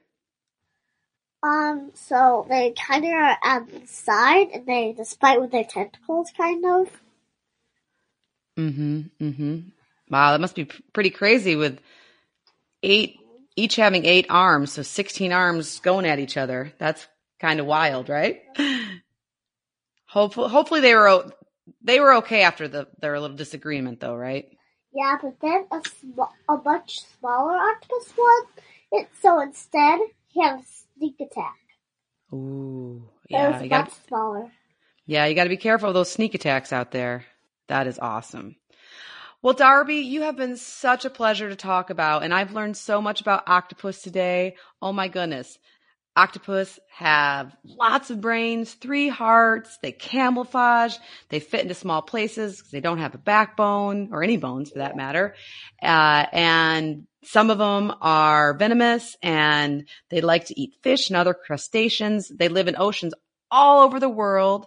Um, 1.44 1.92
so 1.94 2.44
they 2.48 2.72
kind 2.72 3.04
of 3.04 3.10
are 3.12 3.38
on 3.44 3.68
the 3.72 3.86
side 3.86 4.48
and 4.52 4.66
they 4.66 4.94
just 4.96 5.20
fight 5.20 5.40
with 5.40 5.52
their 5.52 5.64
tentacles, 5.64 6.32
kind 6.36 6.64
of. 6.64 6.88
Mm-hmm. 8.58 9.00
Mm-hmm. 9.20 9.58
Wow, 10.10 10.32
that 10.32 10.40
must 10.40 10.56
be 10.56 10.64
pretty 10.92 11.10
crazy 11.10 11.54
with 11.54 11.78
eight, 12.86 13.16
each 13.56 13.76
having 13.76 14.06
eight 14.06 14.26
arms, 14.30 14.72
so 14.72 14.82
16 14.82 15.32
arms 15.32 15.80
going 15.80 16.06
at 16.06 16.20
each 16.20 16.38
other. 16.38 16.72
That's 16.78 17.06
kind 17.40 17.60
of 17.60 17.66
wild, 17.66 18.08
right? 18.10 18.40
Hopefully, 20.08 20.50
hopefully 20.50 20.80
they 20.80 20.94
were, 20.94 21.24
they 21.82 22.00
were 22.00 22.14
okay 22.16 22.42
after 22.42 22.68
the, 22.68 22.88
their 23.00 23.20
little 23.20 23.36
disagreement 23.36 24.00
though, 24.00 24.16
right? 24.16 24.46
Yeah, 24.94 25.18
but 25.22 25.40
then 25.40 25.66
a 25.72 25.82
sm- 25.84 26.20
a 26.48 26.56
much 26.64 27.00
smaller 27.18 27.56
octopus 27.58 28.14
won 28.16 28.44
it, 28.92 29.08
so 29.20 29.40
instead 29.40 30.00
he 30.28 30.42
had 30.42 30.60
a 30.60 30.64
sneak 30.96 31.16
attack. 31.20 31.56
Ooh, 32.32 33.04
It 33.30 33.36
yeah, 33.36 33.48
was 33.48 33.62
you 33.62 33.68
much 33.68 33.70
got, 33.70 33.92
smaller. 34.08 34.50
yeah, 35.06 35.26
you 35.26 35.34
got 35.34 35.44
to 35.44 35.50
be 35.50 35.56
careful 35.58 35.88
of 35.88 35.94
those 35.94 36.10
sneak 36.12 36.34
attacks 36.34 36.72
out 36.72 36.92
there. 36.92 37.24
That 37.68 37.86
is 37.86 37.98
awesome. 37.98 38.56
Well, 39.42 39.54
Darby, 39.54 39.96
you 39.96 40.22
have 40.22 40.36
been 40.36 40.56
such 40.56 41.04
a 41.04 41.10
pleasure 41.10 41.48
to 41.48 41.56
talk 41.56 41.90
about, 41.90 42.22
and 42.22 42.32
I've 42.32 42.52
learned 42.52 42.76
so 42.76 43.02
much 43.02 43.20
about 43.20 43.44
octopus 43.48 44.00
today. 44.00 44.56
Oh 44.80 44.92
my 44.92 45.08
goodness. 45.08 45.58
Octopus 46.16 46.78
have 46.96 47.54
lots 47.62 48.08
of 48.10 48.22
brains, 48.22 48.72
three 48.72 49.08
hearts, 49.08 49.76
they 49.82 49.92
camouflage, 49.92 50.96
they 51.28 51.40
fit 51.40 51.60
into 51.60 51.74
small 51.74 52.00
places 52.00 52.62
'cause 52.62 52.70
they 52.70 52.80
don't 52.80 52.98
have 53.00 53.14
a 53.14 53.18
backbone 53.18 54.08
or 54.12 54.22
any 54.22 54.38
bones 54.38 54.70
for 54.70 54.78
that 54.78 54.96
matter. 54.96 55.34
Uh, 55.82 56.24
and 56.32 57.06
some 57.22 57.50
of 57.50 57.58
them 57.58 57.94
are 58.00 58.54
venomous 58.56 59.14
and 59.22 59.86
they 60.08 60.22
like 60.22 60.46
to 60.46 60.58
eat 60.58 60.72
fish 60.82 61.10
and 61.10 61.16
other 61.18 61.34
crustaceans. 61.34 62.28
They 62.34 62.48
live 62.48 62.68
in 62.68 62.76
oceans 62.78 63.12
all 63.50 63.84
over 63.84 64.00
the 64.00 64.08
world. 64.08 64.66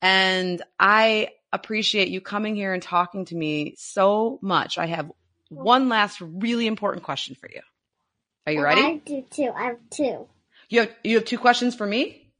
And 0.00 0.62
I 0.78 1.30
appreciate 1.52 2.08
you 2.08 2.20
coming 2.20 2.54
here 2.54 2.72
and 2.72 2.82
talking 2.82 3.24
to 3.26 3.34
me 3.34 3.74
so 3.78 4.38
much. 4.42 4.78
I 4.78 4.86
have 4.86 5.10
one 5.48 5.88
last 5.88 6.20
really 6.20 6.66
important 6.66 7.04
question 7.04 7.34
for 7.34 7.48
you. 7.52 7.60
Are 8.46 8.52
you 8.52 8.62
ready? 8.62 8.80
I 8.80 9.00
do 9.04 9.24
too. 9.30 9.50
I 9.54 9.64
have 9.64 9.78
two. 9.90 10.26
You 10.68 10.80
have 10.80 10.90
you 11.04 11.16
have 11.16 11.24
two 11.24 11.38
questions 11.38 11.74
for 11.74 11.86
me? 11.86 12.30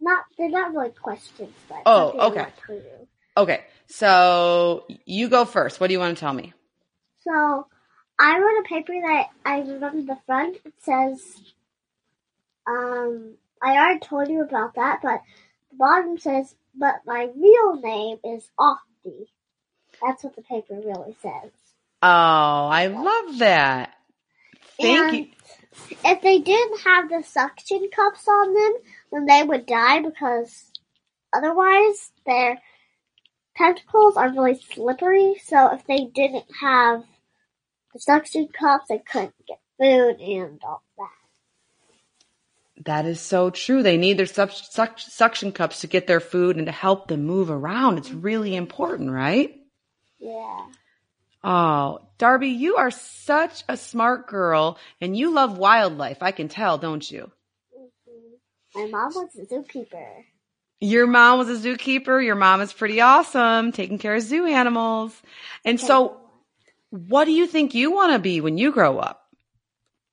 Not 0.00 0.24
they're 0.36 0.48
not 0.50 0.72
really 0.72 0.90
questions, 0.90 1.52
but 1.68 1.82
Oh, 1.86 2.28
okay. 2.30 2.46
for 2.66 2.74
you. 2.74 3.08
Okay. 3.36 3.64
So 3.86 4.84
you 5.04 5.28
go 5.28 5.44
first. 5.44 5.80
What 5.80 5.86
do 5.88 5.92
you 5.92 5.98
want 5.98 6.16
to 6.16 6.20
tell 6.20 6.32
me? 6.32 6.52
So 7.20 7.66
I 8.18 8.38
wrote 8.38 8.64
a 8.64 8.68
paper 8.68 8.92
that 9.00 9.26
I 9.44 9.60
remember 9.60 10.02
the 10.02 10.18
front. 10.26 10.56
It 10.64 10.74
says, 10.80 11.20
um, 12.66 13.34
I 13.62 13.76
already 13.76 14.00
told 14.00 14.28
you 14.28 14.42
about 14.42 14.74
that, 14.74 15.00
but 15.02 15.20
the 15.70 15.76
bottom 15.76 16.18
says, 16.18 16.54
but 16.78 17.02
my 17.06 17.28
real 17.36 17.80
name 17.80 18.18
is 18.24 18.48
Ofty. 18.58 19.28
That's 20.02 20.24
what 20.24 20.36
the 20.36 20.42
paper 20.42 20.80
really 20.84 21.16
says. 21.22 21.52
Oh, 22.02 22.08
I 22.08 22.86
love 22.88 23.38
that. 23.40 23.94
Thank 24.80 25.12
And 25.12 25.12
you. 25.12 25.26
If 26.04 26.22
they 26.22 26.38
didn't 26.40 26.80
have 26.82 27.10
the 27.10 27.22
suction 27.22 27.88
cups 27.94 28.26
on 28.28 28.54
them, 28.54 28.72
then 29.12 29.26
they 29.26 29.42
would 29.42 29.66
die 29.66 30.00
because 30.00 30.72
otherwise 31.34 32.12
their 32.26 32.58
tentacles 33.56 34.16
are 34.16 34.30
really 34.32 34.60
slippery. 34.60 35.36
So 35.44 35.72
if 35.74 35.86
they 35.86 36.06
didn't 36.14 36.46
have 36.60 37.04
the 37.94 38.00
suction 38.00 38.48
cups, 38.48 38.86
they 38.88 38.98
couldn't 39.00 39.34
get 39.46 39.60
food 39.80 40.20
and 40.20 40.60
all 40.64 40.82
that. 40.98 41.17
That 42.84 43.06
is 43.06 43.20
so 43.20 43.50
true. 43.50 43.82
They 43.82 43.96
need 43.96 44.18
their 44.18 44.26
suc- 44.26 44.52
suc- 44.52 45.00
suction 45.00 45.52
cups 45.52 45.80
to 45.80 45.86
get 45.86 46.06
their 46.06 46.20
food 46.20 46.56
and 46.56 46.66
to 46.66 46.72
help 46.72 47.08
them 47.08 47.24
move 47.24 47.50
around. 47.50 47.98
It's 47.98 48.10
really 48.10 48.54
important, 48.54 49.10
right? 49.10 49.54
Yeah. 50.20 50.66
Oh, 51.42 52.00
Darby, 52.18 52.48
you 52.48 52.76
are 52.76 52.90
such 52.90 53.64
a 53.68 53.76
smart 53.76 54.26
girl 54.26 54.78
and 55.00 55.16
you 55.16 55.32
love 55.32 55.58
wildlife. 55.58 56.22
I 56.22 56.32
can 56.32 56.48
tell, 56.48 56.78
don't 56.78 57.08
you? 57.10 57.30
Mm-hmm. 57.76 58.80
My 58.80 58.86
mom 58.86 59.14
was 59.14 59.36
a 59.36 59.46
zookeeper. 59.46 60.24
Your 60.80 61.06
mom 61.06 61.38
was 61.38 61.48
a 61.48 61.68
zookeeper. 61.68 62.24
Your 62.24 62.36
mom 62.36 62.60
is 62.60 62.72
pretty 62.72 63.00
awesome, 63.00 63.72
taking 63.72 63.98
care 63.98 64.14
of 64.14 64.22
zoo 64.22 64.46
animals. 64.46 65.20
And 65.64 65.80
so, 65.80 66.16
what 66.90 67.24
do 67.24 67.32
you 67.32 67.46
think 67.46 67.74
you 67.74 67.90
want 67.92 68.12
to 68.12 68.18
be 68.18 68.40
when 68.40 68.58
you 68.58 68.70
grow 68.70 68.98
up? 68.98 69.27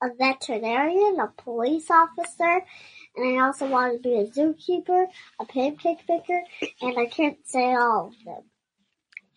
A 0.02 0.08
veterinarian, 0.18 1.18
a 1.20 1.28
police 1.42 1.90
officer, 1.90 2.62
and 3.16 3.38
I 3.40 3.44
also 3.46 3.66
want 3.66 3.94
to 3.94 3.98
be 4.08 4.16
a 4.16 4.26
zookeeper, 4.26 5.06
a 5.40 5.44
pancake 5.46 6.00
maker, 6.08 6.42
and 6.82 6.98
I 6.98 7.06
can't 7.06 7.38
say 7.46 7.74
all 7.74 8.08
of 8.08 8.24
them. 8.24 8.42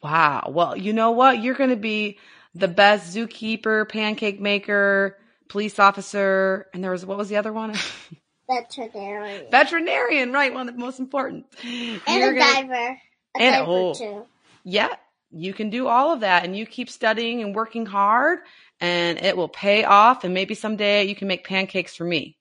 Wow. 0.03 0.49
Well, 0.53 0.77
you 0.77 0.93
know 0.93 1.11
what? 1.11 1.41
You're 1.41 1.55
going 1.55 1.69
to 1.69 1.75
be 1.77 2.19
the 2.55 2.67
best 2.67 3.15
zookeeper, 3.15 3.87
pancake 3.87 4.39
maker, 4.41 5.17
police 5.47 5.79
officer, 5.79 6.67
and 6.73 6.83
there 6.83 6.91
was, 6.91 7.05
what 7.05 7.17
was 7.17 7.29
the 7.29 7.37
other 7.37 7.53
one? 7.53 7.73
Veterinarian. 8.49 9.45
Veterinarian, 9.51 10.31
right? 10.33 10.53
One 10.53 10.67
of 10.67 10.75
the 10.75 10.79
most 10.81 10.99
important. 10.99 11.45
and 11.63 12.01
You're 12.07 12.31
a 12.35 12.37
gonna- 12.39 12.53
diver. 12.67 12.97
A 13.37 13.41
and- 13.41 13.55
diver 13.55 13.71
oh. 13.71 13.93
too. 13.93 14.25
Yeah, 14.63 14.93
you 15.31 15.53
can 15.53 15.69
do 15.69 15.87
all 15.87 16.11
of 16.13 16.19
that 16.21 16.43
and 16.43 16.55
you 16.55 16.65
keep 16.65 16.89
studying 16.89 17.41
and 17.41 17.55
working 17.55 17.85
hard 17.85 18.39
and 18.79 19.19
it 19.23 19.35
will 19.35 19.49
pay 19.49 19.83
off 19.83 20.23
and 20.23 20.33
maybe 20.33 20.55
someday 20.55 21.05
you 21.05 21.15
can 21.15 21.27
make 21.27 21.45
pancakes 21.45 21.95
for 21.95 22.03
me. 22.03 22.37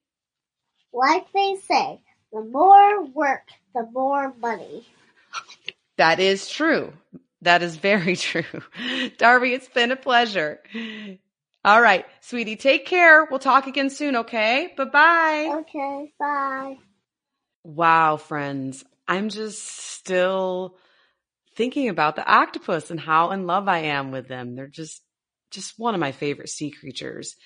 Like 0.93 1.31
they 1.33 1.57
say, 1.67 2.01
the 2.33 2.43
more 2.43 3.05
work, 3.05 3.49
the 3.75 3.87
more 3.93 4.33
money. 4.41 4.87
That 5.97 6.21
is 6.21 6.49
true. 6.49 6.93
That 7.43 7.63
is 7.63 7.77
very 7.77 8.17
true. 8.29 8.45
Darby, 9.19 9.53
it's 9.53 9.69
been 9.69 9.93
a 9.93 9.97
pleasure. 9.97 10.61
All 11.65 11.81
right, 11.83 12.07
sweetie, 12.21 12.57
take 12.57 12.87
care. 12.87 13.27
We'll 13.29 13.41
talk 13.41 13.67
again 13.67 13.91
soon, 13.91 14.17
okay? 14.17 14.73
Bye-bye. 14.77 15.57
Okay, 15.61 16.13
bye. 16.19 16.77
Wow, 17.65 18.17
friends. 18.17 18.85
I'm 19.07 19.29
just 19.29 19.63
still 19.67 20.77
thinking 21.57 21.89
about 21.89 22.17
the 22.17 22.27
octopus 22.27 22.91
and 22.91 23.01
how 23.01 23.33
in 23.33 23.47
love 23.47 23.69
I 23.69 23.81
am 23.81 24.13
with 24.13 24.29
them. 24.29 24.55
They're 24.55 24.69
just, 24.69 25.03
just 25.51 25.79
one 25.79 25.95
of 25.95 26.01
my 26.01 26.13
favorite 26.13 26.49
sea 26.49 26.71
creatures. 26.71 27.37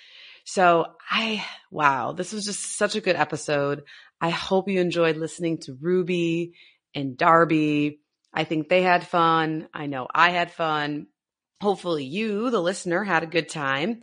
So 0.44 0.86
I, 1.10 1.44
wow, 1.70 2.12
this 2.12 2.32
was 2.32 2.44
just 2.44 2.76
such 2.76 2.96
a 2.96 3.00
good 3.00 3.16
episode. 3.16 3.84
I 4.20 4.30
hope 4.30 4.68
you 4.68 4.80
enjoyed 4.80 5.16
listening 5.16 5.58
to 5.58 5.78
Ruby 5.80 6.54
and 6.94 7.16
Darby. 7.16 8.00
I 8.32 8.44
think 8.44 8.68
they 8.68 8.82
had 8.82 9.06
fun. 9.06 9.68
I 9.72 9.86
know 9.86 10.08
I 10.12 10.30
had 10.30 10.52
fun. 10.52 11.06
Hopefully 11.60 12.04
you, 12.04 12.50
the 12.50 12.60
listener, 12.60 13.04
had 13.04 13.22
a 13.22 13.26
good 13.26 13.48
time. 13.48 14.00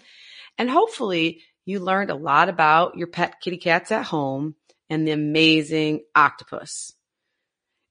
And 0.58 0.70
hopefully 0.70 1.42
you 1.66 1.80
learned 1.80 2.10
a 2.10 2.16
lot 2.16 2.50
about 2.50 2.98
your 2.98 3.08
pet 3.08 3.42
kitty 3.42 3.58
cats 3.58 3.92
at 3.92 4.06
home 4.06 4.56
and 4.90 5.08
the 5.08 5.12
amazing 5.12 6.04
octopus. 6.16 6.94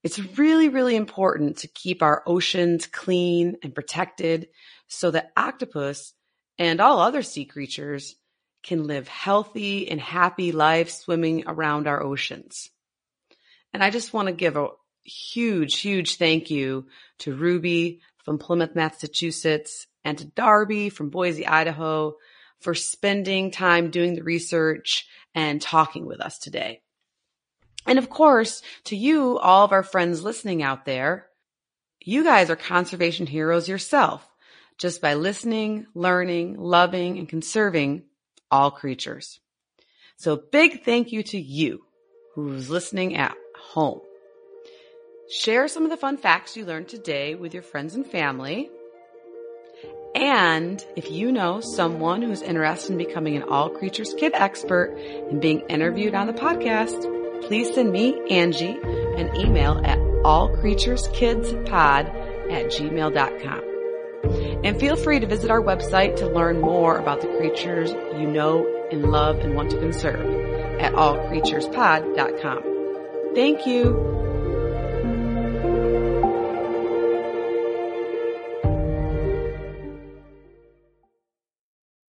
It's 0.03 0.19
really, 0.39 0.69
really 0.69 0.97
important 0.97 1.59
to 1.59 1.69
keep 1.69 2.03
our 2.03 2.23
oceans 2.27 2.87
clean 2.87 3.57
and 3.63 3.75
protected 3.75 4.49
so 4.89 5.11
that 5.11 5.33
octopus 5.37 6.13
and 6.59 6.81
all 6.81 7.01
other 7.01 7.23
sea 7.23 7.45
creatures 7.45 8.17
can 8.63 8.87
live 8.87 9.07
healthy 9.07 9.89
and 9.89 10.01
happy 10.01 10.53
lives 10.53 10.95
swimming 10.95 11.45
around 11.47 11.87
our 11.87 12.03
oceans. 12.03 12.71
And 13.73 13.85
I 13.85 13.91
just 13.91 14.13
want 14.13 14.27
to 14.27 14.33
give 14.33 14.57
a, 14.57 14.69
huge, 15.09 15.79
huge 15.79 16.17
thank 16.17 16.51
you 16.51 16.87
to 17.21 17.35
Ruby 17.35 18.01
from 18.25 18.39
Plymouth, 18.39 18.75
Massachusetts 18.75 19.87
and 20.05 20.19
to 20.19 20.25
Darby 20.25 20.91
from 20.91 21.11
Boise, 21.11 21.47
Idaho 21.47 22.17
for 22.61 22.75
spending 22.75 23.51
time 23.51 23.91
doing 23.91 24.15
the 24.15 24.23
research 24.23 25.07
and 25.35 25.61
talking 25.61 26.07
with 26.07 26.21
us 26.21 26.39
today. 26.39 26.83
And 27.87 27.99
of 27.99 28.11
course, 28.11 28.63
to 28.85 28.97
you, 28.97 29.39
all 29.39 29.65
of 29.65 29.73
our 29.73 29.83
friends 29.83 30.23
listening 30.23 30.63
out 30.63 30.85
there, 30.85 31.27
you 32.01 32.25
guys 32.25 32.51
are 32.51 32.57
conservation 32.57 33.27
heroes 33.27 33.69
yourself 33.69 34.29
just 34.79 35.03
by 35.03 35.15
listening, 35.15 35.87
learning, 35.95 36.57
loving, 36.59 37.19
and 37.19 37.29
conserving 37.29 38.05
all 38.51 38.71
creatures. 38.71 39.41
So 40.17 40.37
big 40.37 40.85
thank 40.85 41.13
you 41.13 41.23
to 41.25 41.39
you 41.39 41.85
who's 42.35 42.71
listening 42.71 43.17
at 43.17 43.37
home. 43.57 44.01
Share 45.31 45.69
some 45.69 45.85
of 45.85 45.91
the 45.91 45.97
fun 45.97 46.17
facts 46.17 46.57
you 46.57 46.65
learned 46.65 46.89
today 46.89 47.35
with 47.35 47.53
your 47.53 47.63
friends 47.63 47.95
and 47.95 48.07
family. 48.07 48.71
And 50.15 50.83
if 50.97 51.11
you 51.11 51.31
know 51.31 51.61
someone 51.61 52.23
who's 52.23 52.41
interested 52.41 52.93
in 52.93 52.99
becoming 52.99 53.37
an 53.37 53.43
all 53.43 53.69
creatures 53.69 54.15
kid 54.17 54.33
expert 54.35 54.97
and 55.31 55.39
being 55.41 55.61
interviewed 55.69 56.15
on 56.15 56.27
the 56.27 56.33
podcast, 56.33 57.47
please 57.47 57.73
send 57.75 57.93
me, 57.93 58.19
Angie, 58.31 58.79
an 58.83 59.37
email 59.37 59.83
at 59.85 59.99
allcreatureskidspod 59.99 62.51
at 62.51 62.67
gmail.com. 62.67 63.68
And 64.65 64.79
feel 64.79 64.97
free 64.97 65.21
to 65.21 65.27
visit 65.27 65.51
our 65.51 65.61
website 65.61 66.17
to 66.17 66.27
learn 66.27 66.61
more 66.61 66.99
about 66.99 67.21
the 67.21 67.29
creatures 67.39 67.91
you 67.91 68.27
know 68.27 68.67
and 68.91 69.11
love 69.11 69.39
and 69.39 69.55
want 69.55 69.71
to 69.71 69.79
conserve 69.79 70.81
at 70.81 70.93
allcreaturespod.com. 70.93 73.35
Thank 73.35 73.67
you. 73.67 74.28